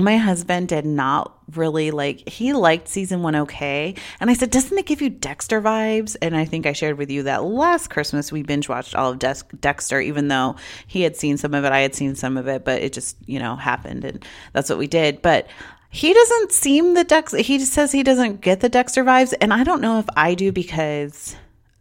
my 0.00 0.16
husband 0.16 0.68
did 0.68 0.86
not 0.86 1.36
really 1.56 1.90
like 1.90 2.28
he 2.28 2.52
liked 2.52 2.88
season 2.88 3.22
one 3.22 3.34
okay 3.34 3.94
and 4.20 4.30
i 4.30 4.34
said 4.34 4.50
doesn't 4.50 4.78
it 4.78 4.86
give 4.86 5.02
you 5.02 5.10
dexter 5.10 5.60
vibes 5.60 6.16
and 6.22 6.36
i 6.36 6.44
think 6.44 6.64
i 6.64 6.72
shared 6.72 6.96
with 6.96 7.10
you 7.10 7.24
that 7.24 7.42
last 7.42 7.90
christmas 7.90 8.30
we 8.30 8.42
binge 8.42 8.68
watched 8.68 8.94
all 8.94 9.10
of 9.10 9.18
De- 9.18 9.34
dexter 9.60 10.00
even 10.00 10.28
though 10.28 10.54
he 10.86 11.02
had 11.02 11.16
seen 11.16 11.36
some 11.36 11.54
of 11.54 11.64
it 11.64 11.72
i 11.72 11.80
had 11.80 11.94
seen 11.94 12.14
some 12.14 12.36
of 12.36 12.46
it 12.46 12.64
but 12.64 12.80
it 12.80 12.92
just 12.92 13.16
you 13.26 13.38
know 13.38 13.56
happened 13.56 14.04
and 14.04 14.24
that's 14.52 14.70
what 14.70 14.78
we 14.78 14.86
did 14.86 15.20
but 15.22 15.48
he 15.90 16.14
doesn't 16.14 16.52
seem 16.52 16.94
the 16.94 17.04
dex 17.04 17.32
he 17.32 17.58
says 17.58 17.92
he 17.92 18.02
doesn't 18.02 18.40
get 18.40 18.60
the 18.60 18.68
dexter 18.68 19.04
vibes 19.04 19.34
and 19.40 19.52
i 19.52 19.64
don't 19.64 19.80
know 19.80 19.98
if 19.98 20.06
i 20.16 20.34
do 20.34 20.52
because 20.52 21.36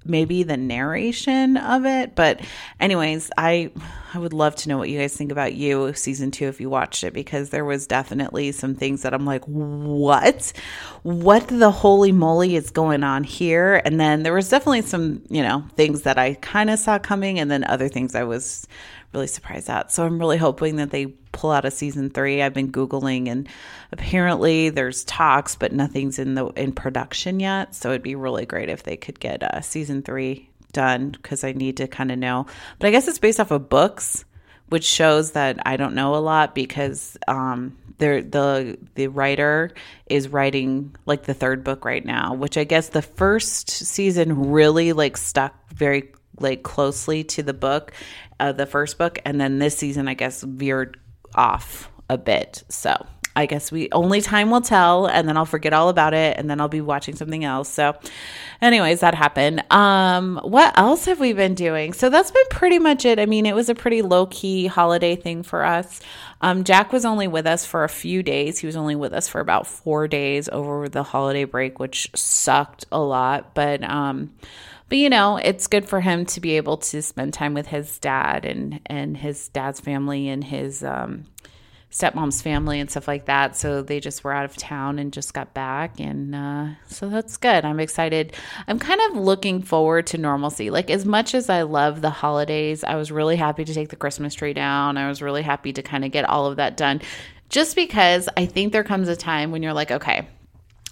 maybe 0.06 0.44
the 0.44 0.58
narration 0.58 1.58
of 1.58 1.86
it. 1.86 2.16
But 2.16 2.42
anyways, 2.80 3.30
I 3.38 3.72
I 4.14 4.18
would 4.18 4.34
love 4.34 4.56
to 4.58 4.70
know 4.70 4.78
what 4.78 4.90
you 4.90 4.98
guys 4.98 5.16
think 5.16 5.32
about 5.32 5.54
you 5.54 5.94
season 5.94 6.32
2 6.32 6.46
if 6.46 6.60
you 6.60 6.68
watched 6.68 7.04
it 7.04 7.14
because 7.14 7.52
there 7.52 7.64
was 7.64 7.86
definitely 7.86 8.52
some 8.52 8.74
things 8.74 9.04
that 9.04 9.14
I'm 9.14 9.26
like, 9.26 9.46
"What? 9.46 10.52
What 11.04 11.48
the 11.48 11.72
holy 11.72 12.12
moly 12.12 12.56
is 12.56 12.72
going 12.72 13.04
on 13.04 13.24
here?" 13.24 13.82
And 13.86 14.00
then 14.00 14.24
there 14.24 14.34
was 14.34 14.50
definitely 14.50 14.82
some, 14.82 15.22
you 15.30 15.44
know, 15.44 15.64
things 15.76 16.02
that 16.04 16.18
I 16.18 16.34
kind 16.36 16.70
of 16.70 16.80
saw 16.80 16.98
coming 17.00 17.40
and 17.40 17.52
then 17.52 17.64
other 17.66 17.88
things 17.88 18.16
I 18.16 18.24
was 18.24 18.68
really 19.14 19.28
surprised 19.28 19.70
at. 19.70 19.92
So 19.92 20.06
I'm 20.06 20.20
really 20.20 20.38
hoping 20.38 20.76
that 20.78 20.92
they 20.92 21.08
pull 21.32 21.52
out 21.52 21.66
a 21.66 21.72
season 21.72 22.10
three. 22.10 22.42
I've 22.42 22.54
been 22.54 22.72
googling, 22.72 23.28
and 23.28 23.48
apparently 23.92 24.70
there's 24.70 25.04
talks, 25.04 25.56
but 25.56 25.72
nothing's 25.72 26.20
in 26.20 26.36
the 26.36 26.48
in 26.48 26.72
production 26.72 27.40
yet. 27.40 27.76
So 27.76 27.90
it'd 27.90 28.04
be 28.04 28.16
really 28.16 28.46
great 28.46 28.70
if 28.70 28.84
they 28.84 28.98
could 28.98 29.20
get 29.20 29.42
a 29.42 29.64
season 29.64 30.04
three 30.04 30.50
done 30.72 31.10
because 31.12 31.44
I 31.44 31.54
need 31.54 31.78
to 31.78 31.88
kind 31.88 32.12
of 32.12 32.20
know. 32.20 32.46
But 32.78 32.88
I 32.88 32.92
guess 32.92 33.08
it's 33.08 33.20
based 33.20 33.40
off 33.40 33.52
of 33.52 33.70
books, 33.70 34.26
which 34.70 34.86
shows 34.86 35.32
that 35.32 35.60
I 35.66 35.78
don't 35.78 35.96
know 35.96 36.16
a 36.16 36.18
lot 36.18 36.54
because 36.54 37.18
um, 37.28 37.78
the 37.98 38.78
the 38.96 39.08
writer 39.08 39.72
is 40.08 40.30
writing 40.30 40.96
like 41.06 41.24
the 41.24 41.34
third 41.34 41.64
book 41.64 41.86
right 41.86 42.06
now, 42.06 42.34
which 42.34 42.58
I 42.58 42.64
guess 42.64 42.90
the 42.90 43.02
first 43.02 43.70
season 43.70 44.52
really 44.52 44.94
like 44.94 45.18
stuck 45.18 45.54
very 45.74 46.12
like 46.42 46.64
closely 46.64 47.24
to 47.26 47.44
the 47.44 47.54
book, 47.54 47.92
uh, 48.40 48.52
the 48.52 48.66
first 48.66 48.98
book, 48.98 49.20
and 49.26 49.40
then 49.40 49.60
this 49.60 49.78
season 49.78 50.08
I 50.08 50.14
guess 50.14 50.44
veered 50.44 51.00
off 51.36 51.92
a 52.10 52.18
bit. 52.18 52.64
So 52.70 53.06
I 53.36 53.46
guess 53.46 53.72
we 53.72 53.90
only 53.92 54.22
time 54.22 54.50
will 54.50 54.62
tell, 54.62 55.06
and 55.06 55.28
then 55.28 55.38
I'll 55.38 55.46
forget 55.46 55.72
all 55.72 55.88
about 55.90 56.14
it, 56.14 56.38
and 56.38 56.50
then 56.50 56.60
I'll 56.60 56.68
be 56.68 56.82
watching 56.82 57.16
something 57.16 57.46
else. 57.46 57.70
So, 57.70 57.96
anyways, 58.62 59.00
that 59.00 59.16
happened. 59.16 59.64
Um, 59.72 60.42
what 60.44 60.78
else 60.78 61.06
have 61.06 61.20
we 61.22 61.32
been 61.32 61.54
doing? 61.54 61.94
So 61.94 62.10
that's 62.10 62.32
been 62.32 62.44
pretty 62.50 62.80
much 62.80 63.06
it. 63.06 63.18
I 63.18 63.26
mean, 63.26 63.46
it 63.46 63.56
was 63.56 63.70
a 63.70 63.76
pretty 63.76 64.02
low 64.02 64.26
key 64.26 64.68
holiday 64.68 65.16
thing 65.16 65.44
for 65.44 65.64
us. 65.64 66.02
Um, 66.42 66.64
Jack 66.66 66.92
was 66.92 67.06
only 67.06 67.28
with 67.28 67.46
us 67.46 67.66
for 67.66 67.84
a 67.84 67.90
few 67.90 68.24
days. 68.24 68.60
He 68.60 68.66
was 68.66 68.76
only 68.76 68.96
with 68.96 69.14
us 69.14 69.30
for 69.30 69.40
about 69.40 69.68
four 69.68 70.08
days 70.08 70.50
over 70.50 70.90
the 70.90 71.04
holiday 71.04 71.46
break, 71.46 71.80
which 71.80 72.10
sucked 72.16 72.86
a 72.92 73.00
lot. 73.00 73.54
But 73.54 73.84
um, 73.84 74.34
but 74.90 74.98
you 74.98 75.10
know, 75.10 75.38
it's 75.38 75.68
good 75.68 75.88
for 75.88 76.02
him 76.02 76.26
to 76.26 76.42
be 76.42 76.58
able 76.58 76.78
to 76.78 77.02
spend 77.02 77.34
time 77.34 77.54
with 77.54 77.68
his 77.68 78.00
dad 78.00 78.46
and 78.46 78.82
and 78.88 79.16
his 79.16 79.48
dad's 79.50 79.80
family 79.80 80.28
and 80.28 80.44
his 80.44 80.84
um, 80.84 81.26
stepmom's 81.92 82.42
family 82.42 82.80
and 82.80 82.90
stuff 82.90 83.08
like 83.08 83.26
that. 83.26 83.56
So 83.56 83.82
they 83.82 84.00
just 84.00 84.24
were 84.24 84.32
out 84.32 84.46
of 84.46 84.56
town 84.56 85.00
and 85.00 85.12
just 85.12 85.34
got 85.34 85.54
back. 85.54 86.00
And 86.00 86.36
uh, 86.36 86.68
so 86.88 87.10
that's 87.10 87.38
good. 87.38 87.66
I'm 87.66 87.80
excited. 87.80 88.34
I'm 88.68 88.80
kind 88.80 89.02
of 89.10 89.18
looking 89.18 89.62
forward 89.62 90.08
to 90.08 90.18
normalcy. 90.18 90.70
Like, 90.70 90.90
as 90.90 91.06
much 91.06 91.34
as 91.34 91.50
I 91.50 91.64
love 91.64 92.02
the 92.02 92.10
holidays, 92.10 92.84
I 92.84 92.96
was 92.96 93.12
really 93.12 93.36
happy 93.36 93.66
to 93.66 93.74
take 93.74 93.90
the 93.90 93.96
Christmas 93.96 94.34
tree 94.34 94.54
down. 94.54 94.98
I 94.98 95.08
was 95.08 95.22
really 95.22 95.42
happy 95.42 95.74
to 95.74 95.82
kind 95.82 96.06
of 96.06 96.12
get 96.12 96.26
all 96.26 96.46
of 96.46 96.58
that 96.58 96.78
done 96.78 97.02
just 97.50 97.76
because 97.76 98.30
I 98.38 98.46
think 98.46 98.72
there 98.72 98.84
comes 98.84 99.08
a 99.08 99.16
time 99.16 99.52
when 99.52 99.64
you're 99.64 99.74
like, 99.74 99.90
okay, 99.90 100.28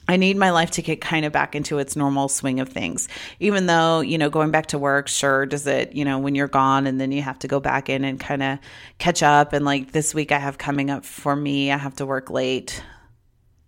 I 0.07 0.15
need 0.15 0.37
my 0.37 0.51
life 0.51 0.71
to 0.71 0.81
get 0.81 1.01
kind 1.01 1.25
of 1.25 1.33
back 1.33 1.53
into 1.53 1.79
its 1.79 1.95
normal 1.95 2.29
swing 2.29 2.59
of 2.59 2.69
things. 2.69 3.09
Even 3.39 3.65
though, 3.65 3.99
you 3.99 4.17
know, 4.17 4.29
going 4.29 4.51
back 4.51 4.67
to 4.67 4.77
work, 4.77 5.07
sure, 5.07 5.45
does 5.45 5.67
it, 5.67 5.93
you 5.93 6.05
know, 6.05 6.19
when 6.19 6.33
you're 6.33 6.47
gone 6.47 6.87
and 6.87 6.99
then 6.99 7.11
you 7.11 7.21
have 7.21 7.39
to 7.39 7.47
go 7.47 7.59
back 7.59 7.89
in 7.89 8.05
and 8.05 8.19
kind 8.19 8.41
of 8.41 8.59
catch 8.99 9.21
up. 9.21 9.51
And 9.51 9.65
like 9.65 9.91
this 9.91 10.15
week, 10.15 10.31
I 10.31 10.39
have 10.39 10.57
coming 10.57 10.89
up 10.89 11.03
for 11.03 11.35
me, 11.35 11.71
I 11.71 11.77
have 11.77 11.95
to 11.95 12.05
work 12.05 12.29
late 12.29 12.81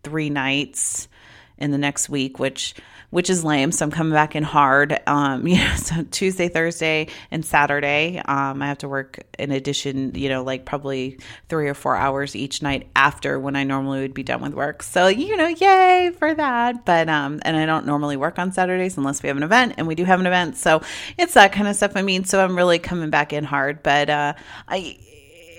three 0.04 0.30
nights 0.30 1.10
in 1.58 1.72
the 1.72 1.78
next 1.78 2.08
week, 2.10 2.40
which 2.40 2.74
which 3.10 3.30
is 3.30 3.44
lame. 3.44 3.72
So 3.72 3.86
I'm 3.86 3.92
coming 3.92 4.14
back 4.14 4.36
in 4.36 4.44
hard. 4.44 5.00
Um, 5.08 5.48
you 5.48 5.58
know, 5.58 5.76
so 5.76 6.04
Tuesday, 6.12 6.48
Thursday, 6.48 7.08
and 7.32 7.44
Saturday, 7.44 8.22
um, 8.26 8.62
I 8.62 8.68
have 8.68 8.80
to 8.80 8.88
work 8.88 9.20
in 9.38 9.52
addition, 9.52 10.14
you 10.16 10.30
know, 10.30 10.44
like 10.44 10.66
probably 10.66 11.20
three 11.48 11.70
or 11.70 11.74
four 11.74 11.96
hours 11.96 12.36
each 12.36 12.62
night 12.62 12.90
after 12.96 13.40
when 13.40 13.56
I 13.56 13.64
normally 13.64 14.02
would 14.02 14.14
be 14.14 14.24
done 14.24 14.42
with 14.42 14.54
work. 14.54 14.84
So, 14.84 15.08
you 15.08 15.36
know, 15.38 15.48
yay 15.48 16.12
for 16.18 16.34
that. 16.34 16.86
But, 16.86 17.10
um, 17.10 17.40
and 17.44 17.58
I 17.58 17.66
don't 17.66 17.86
normally 17.86 18.18
work 18.18 18.40
on 18.40 18.52
Saturdays 18.52 18.98
unless 18.98 19.24
we 19.24 19.28
have 19.28 19.38
an 19.38 19.44
event 19.44 19.76
and 19.78 19.88
we 19.88 19.96
do 19.96 20.04
have 20.06 20.20
an 20.20 20.28
event. 20.28 20.58
So 20.58 20.82
it's 21.18 21.34
that 21.34 21.52
kind 21.52 21.68
of 21.68 21.76
stuff. 21.76 21.94
I 21.96 22.02
mean, 22.02 22.24
so 22.24 22.44
I'm 22.44 22.56
really 22.56 22.80
coming 22.80 23.10
back 23.10 23.34
in 23.34 23.44
hard, 23.44 23.84
but, 23.84 24.10
uh, 24.10 24.34
I, 24.68 24.98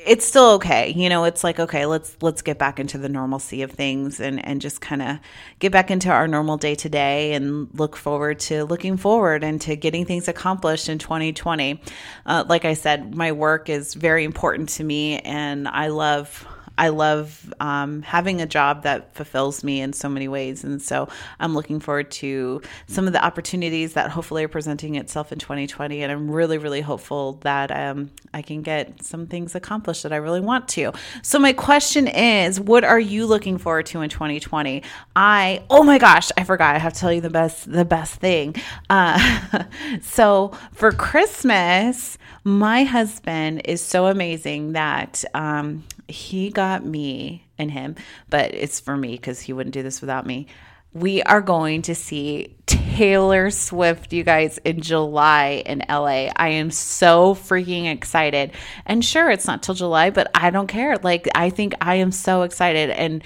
it's 0.07 0.25
still 0.25 0.51
okay. 0.53 0.91
You 0.91 1.09
know, 1.09 1.25
it's 1.25 1.45
like 1.45 1.59
okay, 1.61 1.87
let's 1.87 2.17
let's 2.21 2.43
get 2.43 2.59
back 2.59 2.81
into 2.81 2.99
the 2.99 3.09
normalcy 3.09 3.63
of 3.63 3.71
things 3.71 4.21
and 4.21 4.45
and 4.45 4.61
just 4.61 4.81
kind 4.81 5.03
of 5.03 5.19
get 5.59 5.73
back 5.73 5.91
into 5.91 6.11
our 6.11 6.27
normal 6.27 6.57
day 6.57 6.75
to 6.77 6.89
day 6.89 7.35
and 7.35 7.69
look 7.75 7.97
forward 7.97 8.39
to 8.41 8.65
looking 8.65 8.97
forward 8.97 9.45
and 9.45 9.61
to 9.63 9.77
getting 9.77 10.05
things 10.05 10.29
accomplished 10.29 10.89
in 10.89 10.99
2020. 10.99 11.81
Uh, 12.27 12.45
like 12.49 12.65
I 12.65 12.75
said, 12.75 13.15
my 13.15 13.33
work 13.33 13.69
is 13.69 13.95
very 13.95 14.25
important 14.25 14.71
to 14.71 14.85
me, 14.85 15.19
and 15.21 15.69
I 15.69 15.89
love 15.89 16.47
I 16.81 16.89
love 16.89 17.53
um, 17.61 18.01
having 18.01 18.41
a 18.41 18.47
job 18.47 18.85
that 18.85 19.15
fulfills 19.15 19.63
me 19.63 19.83
in 19.83 19.93
so 19.93 20.09
many 20.09 20.29
ways. 20.29 20.65
And 20.65 20.81
so 20.81 21.11
I'm 21.39 21.55
looking 21.55 21.79
forward 21.79 22.11
to 22.13 22.63
some 22.87 23.07
of 23.07 23.13
the 23.13 23.23
opportunities 23.23 23.93
that 23.93 24.09
hopefully 24.09 24.45
are 24.45 24.49
presenting 24.49 24.95
itself 24.95 25.31
in 25.31 25.39
2020. 25.39 26.03
And 26.03 26.11
I'm 26.11 26.31
really, 26.31 26.57
really 26.57 26.81
hopeful 26.81 27.35
that 27.43 27.71
um, 27.71 28.11
I 28.33 28.41
can 28.41 28.63
get 28.63 29.05
some 29.05 29.27
things 29.27 29.55
accomplished 29.55 30.05
that 30.05 30.13
I 30.15 30.17
really 30.17 30.41
want 30.41 30.69
to. 30.69 30.93
So 31.23 31.39
my 31.39 31.53
question 31.53 32.09
is, 32.09 32.59
what 32.59 32.83
are 32.83 32.99
you 32.99 33.27
looking 33.27 33.59
forward 33.59 33.85
to 33.87 34.01
in 34.01 34.09
2020? 34.09 34.83
I, 35.15 35.63
oh 35.69 35.83
my 35.83 35.99
gosh, 35.99 36.31
I 36.39 36.45
forgot. 36.45 36.77
I 36.77 36.79
have 36.79 36.95
to 36.95 36.99
tell 36.99 37.13
you 37.13 37.21
the 37.21 37.29
best, 37.29 37.71
the 37.71 37.85
best 37.85 38.15
thing. 38.15 38.55
Uh, 38.89 39.65
so 40.01 40.53
for 40.73 40.93
Christmas, 40.93 42.17
my 42.43 42.85
husband 42.85 43.61
is 43.67 43.83
so 43.83 44.07
amazing 44.07 44.73
that 44.73 45.27
um, 45.35 45.85
he 46.11 46.51
got 46.51 46.85
me 46.85 47.47
and 47.59 47.71
him, 47.71 47.97
but 48.29 48.55
it's 48.55 48.81
for 48.81 48.97
me 48.97 49.13
because 49.13 49.41
he 49.41 49.53
wouldn't 49.53 49.75
do 49.75 49.83
this 49.83 50.01
without 50.01 50.27
me. 50.27 50.47
We 50.93 51.23
are 51.23 51.41
going 51.41 51.83
to 51.83 51.95
see 51.95 52.57
Taylor 52.67 53.51
Swift, 53.51 54.13
you 54.13 54.25
guys, 54.25 54.59
in 54.59 54.81
July 54.81 55.63
in 55.65 55.85
LA. 55.89 56.31
I 56.35 56.49
am 56.49 56.71
so 56.73 57.35
freaking 57.35 57.91
excited. 57.91 58.53
And 58.85 59.05
sure, 59.05 59.31
it's 59.31 59.47
not 59.47 59.63
till 59.63 59.77
July, 59.77 60.11
but 60.11 60.31
I 60.35 60.51
don't 60.51 60.67
care. 60.67 60.97
Like, 60.97 61.29
I 61.35 61.51
think 61.51 61.75
I 61.81 61.97
am 61.97 62.11
so 62.11 62.43
excited. 62.43 62.91
And 62.91 63.23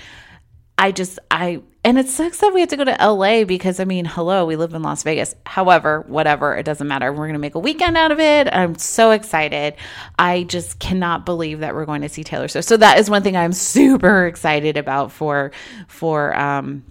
I 0.77 0.93
just, 0.93 1.19
I, 1.31 1.63
and 1.85 1.99
it 1.99 2.09
sucks 2.09 2.39
that 2.39 2.55
we 2.55 2.61
have 2.61 2.71
to 2.71 2.77
go 2.79 2.85
to 2.85 2.97
LA 2.99 3.45
because 3.45 3.79
I 3.79 3.85
mean, 3.85 4.07
hello, 4.07 4.47
we 4.47 4.57
live 4.57 4.73
in 4.73 4.83
Las 4.83 5.03
Vegas. 5.03 5.35
However, 5.45 6.03
whatever, 6.07 6.57
it 6.57 6.65
doesn't 6.65 6.89
matter. 6.89 7.13
We're 7.13 7.27
going 7.27 7.35
to 7.35 7.39
make 7.39 7.55
a 7.55 7.61
weekend 7.61 7.99
out 7.99 8.11
of 8.11 8.19
it. 8.19 8.49
I'm 8.51 8.77
so 8.77 9.11
excited. 9.11 9.75
I 10.19 10.45
just 10.45 10.79
cannot 10.79 11.27
believe 11.27 11.61
that 11.61 11.75
we're 11.75 11.85
going 11.85 12.01
to 12.01 12.09
see 12.09 12.25
Taylor 12.25 12.49
Swift. 12.49 12.67
So 12.67 12.79
that 12.79 12.99
is 12.99 13.11
one 13.11 13.23
thing 13.23 13.37
I'm 13.37 13.53
super 13.75 14.27
excited 14.27 14.79
about 14.79 15.13
for 15.13 15.53
for 15.87 16.35
um 16.37 16.85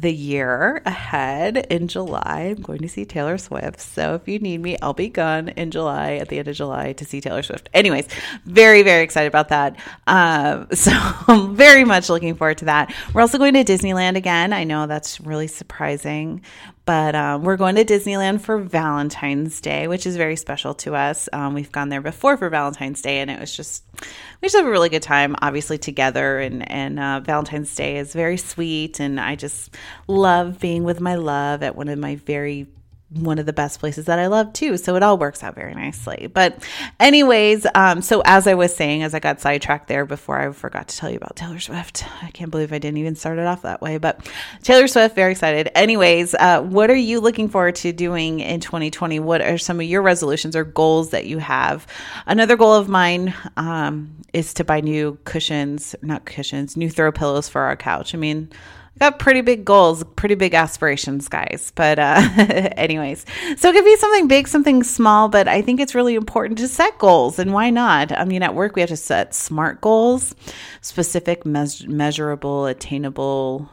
the 0.00 0.12
year 0.12 0.82
ahead 0.84 1.66
in 1.70 1.88
July. 1.88 2.54
I'm 2.56 2.62
going 2.62 2.80
to 2.80 2.88
see 2.88 3.04
Taylor 3.04 3.38
Swift. 3.38 3.80
So 3.80 4.14
if 4.14 4.28
you 4.28 4.38
need 4.38 4.60
me, 4.60 4.76
I'll 4.82 4.92
be 4.92 5.08
gone 5.08 5.48
in 5.50 5.70
July 5.70 6.14
at 6.14 6.28
the 6.28 6.38
end 6.38 6.48
of 6.48 6.56
July 6.56 6.92
to 6.94 7.04
see 7.04 7.20
Taylor 7.20 7.42
Swift. 7.42 7.68
Anyways, 7.72 8.06
very, 8.44 8.82
very 8.82 9.02
excited 9.02 9.28
about 9.28 9.48
that. 9.48 9.76
Um, 10.06 10.68
so 10.72 10.92
I'm 10.92 11.56
very 11.56 11.84
much 11.84 12.08
looking 12.08 12.34
forward 12.34 12.58
to 12.58 12.66
that. 12.66 12.94
We're 13.12 13.22
also 13.22 13.38
going 13.38 13.54
to 13.54 13.64
Disneyland 13.64 14.16
again. 14.16 14.52
I 14.52 14.64
know 14.64 14.86
that's 14.86 15.20
really 15.20 15.46
surprising, 15.46 16.42
but 16.84 17.14
um, 17.14 17.42
we're 17.42 17.56
going 17.56 17.76
to 17.76 17.84
Disneyland 17.84 18.40
for 18.40 18.58
Valentine's 18.58 19.60
Day, 19.60 19.88
which 19.88 20.06
is 20.06 20.16
very 20.16 20.36
special 20.36 20.74
to 20.74 20.94
us. 20.94 21.28
Um, 21.32 21.54
we've 21.54 21.72
gone 21.72 21.88
there 21.88 22.00
before 22.00 22.36
for 22.36 22.48
Valentine's 22.48 23.02
Day, 23.02 23.18
and 23.20 23.30
it 23.30 23.40
was 23.40 23.54
just 23.54 23.82
we 24.00 24.46
just 24.46 24.56
have 24.56 24.66
a 24.66 24.70
really 24.70 24.88
good 24.88 25.02
time, 25.02 25.36
obviously 25.40 25.78
together. 25.78 26.38
And 26.38 26.70
and 26.70 26.98
uh, 26.98 27.20
Valentine's 27.20 27.74
Day 27.74 27.96
is 27.96 28.12
very 28.12 28.36
sweet, 28.36 29.00
and 29.00 29.20
I 29.20 29.34
just 29.34 29.74
love 30.06 30.60
being 30.60 30.84
with 30.84 31.00
my 31.00 31.14
love 31.14 31.62
at 31.62 31.76
one 31.76 31.88
of 31.88 31.98
my 31.98 32.16
very 32.16 32.66
one 33.10 33.38
of 33.38 33.46
the 33.46 33.52
best 33.52 33.78
places 33.78 34.06
that 34.06 34.18
I 34.18 34.26
love 34.26 34.52
too. 34.52 34.76
So 34.76 34.96
it 34.96 35.02
all 35.02 35.16
works 35.16 35.44
out 35.44 35.54
very 35.54 35.74
nicely. 35.74 36.26
But, 36.32 36.64
anyways, 36.98 37.64
um, 37.74 38.02
so 38.02 38.20
as 38.24 38.48
I 38.48 38.54
was 38.54 38.74
saying, 38.74 39.04
as 39.04 39.14
I 39.14 39.20
got 39.20 39.40
sidetracked 39.40 39.86
there 39.86 40.04
before 40.04 40.40
I 40.40 40.50
forgot 40.50 40.88
to 40.88 40.96
tell 40.96 41.08
you 41.08 41.16
about 41.16 41.36
Taylor 41.36 41.60
Swift, 41.60 42.04
I 42.22 42.30
can't 42.32 42.50
believe 42.50 42.72
I 42.72 42.78
didn't 42.78 42.98
even 42.98 43.14
start 43.14 43.38
it 43.38 43.46
off 43.46 43.62
that 43.62 43.80
way. 43.80 43.98
But 43.98 44.28
Taylor 44.64 44.88
Swift, 44.88 45.14
very 45.14 45.32
excited. 45.32 45.70
Anyways, 45.76 46.34
uh, 46.34 46.62
what 46.62 46.90
are 46.90 46.96
you 46.96 47.20
looking 47.20 47.48
forward 47.48 47.76
to 47.76 47.92
doing 47.92 48.40
in 48.40 48.58
2020? 48.58 49.20
What 49.20 49.40
are 49.40 49.58
some 49.58 49.78
of 49.78 49.86
your 49.86 50.02
resolutions 50.02 50.56
or 50.56 50.64
goals 50.64 51.10
that 51.10 51.26
you 51.26 51.38
have? 51.38 51.86
Another 52.26 52.56
goal 52.56 52.74
of 52.74 52.88
mine 52.88 53.34
um, 53.56 54.16
is 54.32 54.52
to 54.54 54.64
buy 54.64 54.80
new 54.80 55.16
cushions, 55.24 55.94
not 56.02 56.24
cushions, 56.24 56.76
new 56.76 56.90
throw 56.90 57.12
pillows 57.12 57.48
for 57.48 57.60
our 57.60 57.76
couch. 57.76 58.14
I 58.16 58.18
mean, 58.18 58.50
got 58.98 59.18
pretty 59.18 59.40
big 59.40 59.64
goals, 59.64 60.04
pretty 60.16 60.34
big 60.34 60.54
aspirations, 60.54 61.28
guys. 61.28 61.72
But, 61.74 61.98
uh, 61.98 62.20
anyways, 62.76 63.24
so 63.56 63.68
it 63.68 63.72
could 63.72 63.84
be 63.84 63.96
something 63.96 64.28
big, 64.28 64.48
something 64.48 64.82
small, 64.82 65.28
but 65.28 65.48
I 65.48 65.62
think 65.62 65.80
it's 65.80 65.94
really 65.94 66.14
important 66.14 66.58
to 66.58 66.68
set 66.68 66.98
goals. 66.98 67.38
And 67.38 67.52
why 67.52 67.70
not? 67.70 68.12
I 68.12 68.24
mean, 68.24 68.42
at 68.42 68.54
work, 68.54 68.74
we 68.76 68.80
have 68.80 68.90
to 68.90 68.96
set 68.96 69.34
smart 69.34 69.80
goals, 69.80 70.34
specific, 70.80 71.44
measurable, 71.44 72.66
attainable, 72.66 73.70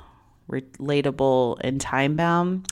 relatable, 0.50 1.58
and 1.62 1.80
time 1.80 2.16
bound. 2.16 2.68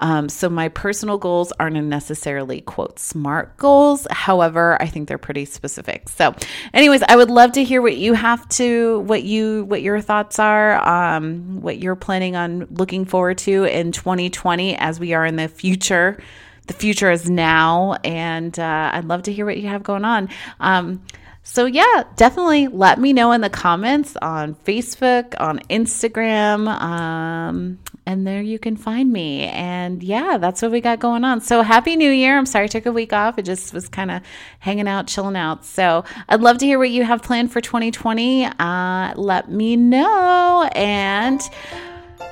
Um, 0.00 0.28
so 0.28 0.48
my 0.48 0.68
personal 0.68 1.18
goals 1.18 1.52
aren't 1.58 1.76
necessarily 1.76 2.60
quote 2.60 2.98
smart 2.98 3.56
goals. 3.56 4.06
However, 4.10 4.80
I 4.80 4.86
think 4.86 5.08
they're 5.08 5.18
pretty 5.18 5.44
specific. 5.44 6.08
So, 6.08 6.34
anyways, 6.72 7.02
I 7.02 7.16
would 7.16 7.30
love 7.30 7.52
to 7.52 7.64
hear 7.64 7.82
what 7.82 7.96
you 7.96 8.14
have 8.14 8.48
to, 8.50 9.00
what 9.00 9.22
you, 9.22 9.64
what 9.64 9.82
your 9.82 10.00
thoughts 10.00 10.38
are, 10.38 10.86
um, 10.86 11.60
what 11.60 11.78
you're 11.78 11.96
planning 11.96 12.36
on 12.36 12.66
looking 12.70 13.04
forward 13.04 13.38
to 13.38 13.64
in 13.64 13.92
2020 13.92 14.76
as 14.76 15.00
we 15.00 15.14
are 15.14 15.24
in 15.24 15.36
the 15.36 15.48
future. 15.48 16.22
The 16.66 16.74
future 16.74 17.10
is 17.10 17.30
now, 17.30 17.96
and 18.02 18.58
uh, 18.58 18.90
I'd 18.92 19.04
love 19.04 19.22
to 19.24 19.32
hear 19.32 19.46
what 19.46 19.56
you 19.56 19.68
have 19.68 19.82
going 19.82 20.04
on. 20.04 20.28
Um, 20.58 21.02
so, 21.48 21.64
yeah, 21.64 22.02
definitely 22.16 22.66
let 22.66 22.98
me 22.98 23.12
know 23.12 23.30
in 23.30 23.40
the 23.40 23.48
comments 23.48 24.16
on 24.20 24.56
Facebook, 24.56 25.32
on 25.38 25.60
Instagram, 25.70 26.66
um, 26.68 27.78
and 28.04 28.26
there 28.26 28.42
you 28.42 28.58
can 28.58 28.76
find 28.76 29.12
me. 29.12 29.44
And 29.44 30.02
yeah, 30.02 30.38
that's 30.38 30.60
what 30.60 30.72
we 30.72 30.80
got 30.80 30.98
going 30.98 31.22
on. 31.22 31.40
So, 31.40 31.62
Happy 31.62 31.94
New 31.94 32.10
Year. 32.10 32.36
I'm 32.36 32.46
sorry 32.46 32.64
I 32.64 32.66
took 32.66 32.86
a 32.86 32.92
week 32.92 33.12
off. 33.12 33.38
It 33.38 33.44
just 33.44 33.72
was 33.72 33.88
kind 33.88 34.10
of 34.10 34.22
hanging 34.58 34.88
out, 34.88 35.06
chilling 35.06 35.36
out. 35.36 35.64
So, 35.64 36.04
I'd 36.28 36.40
love 36.40 36.58
to 36.58 36.66
hear 36.66 36.80
what 36.80 36.90
you 36.90 37.04
have 37.04 37.22
planned 37.22 37.52
for 37.52 37.60
2020. 37.60 38.46
Uh, 38.46 39.14
let 39.14 39.48
me 39.48 39.76
know. 39.76 40.68
And 40.74 41.40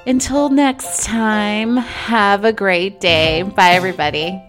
until 0.07 0.50
next 0.50 1.05
time, 1.05 1.77
have 1.77 2.44
a 2.44 2.53
great 2.53 3.00
day. 3.00 3.42
Bye, 3.42 3.70
everybody. 3.70 4.42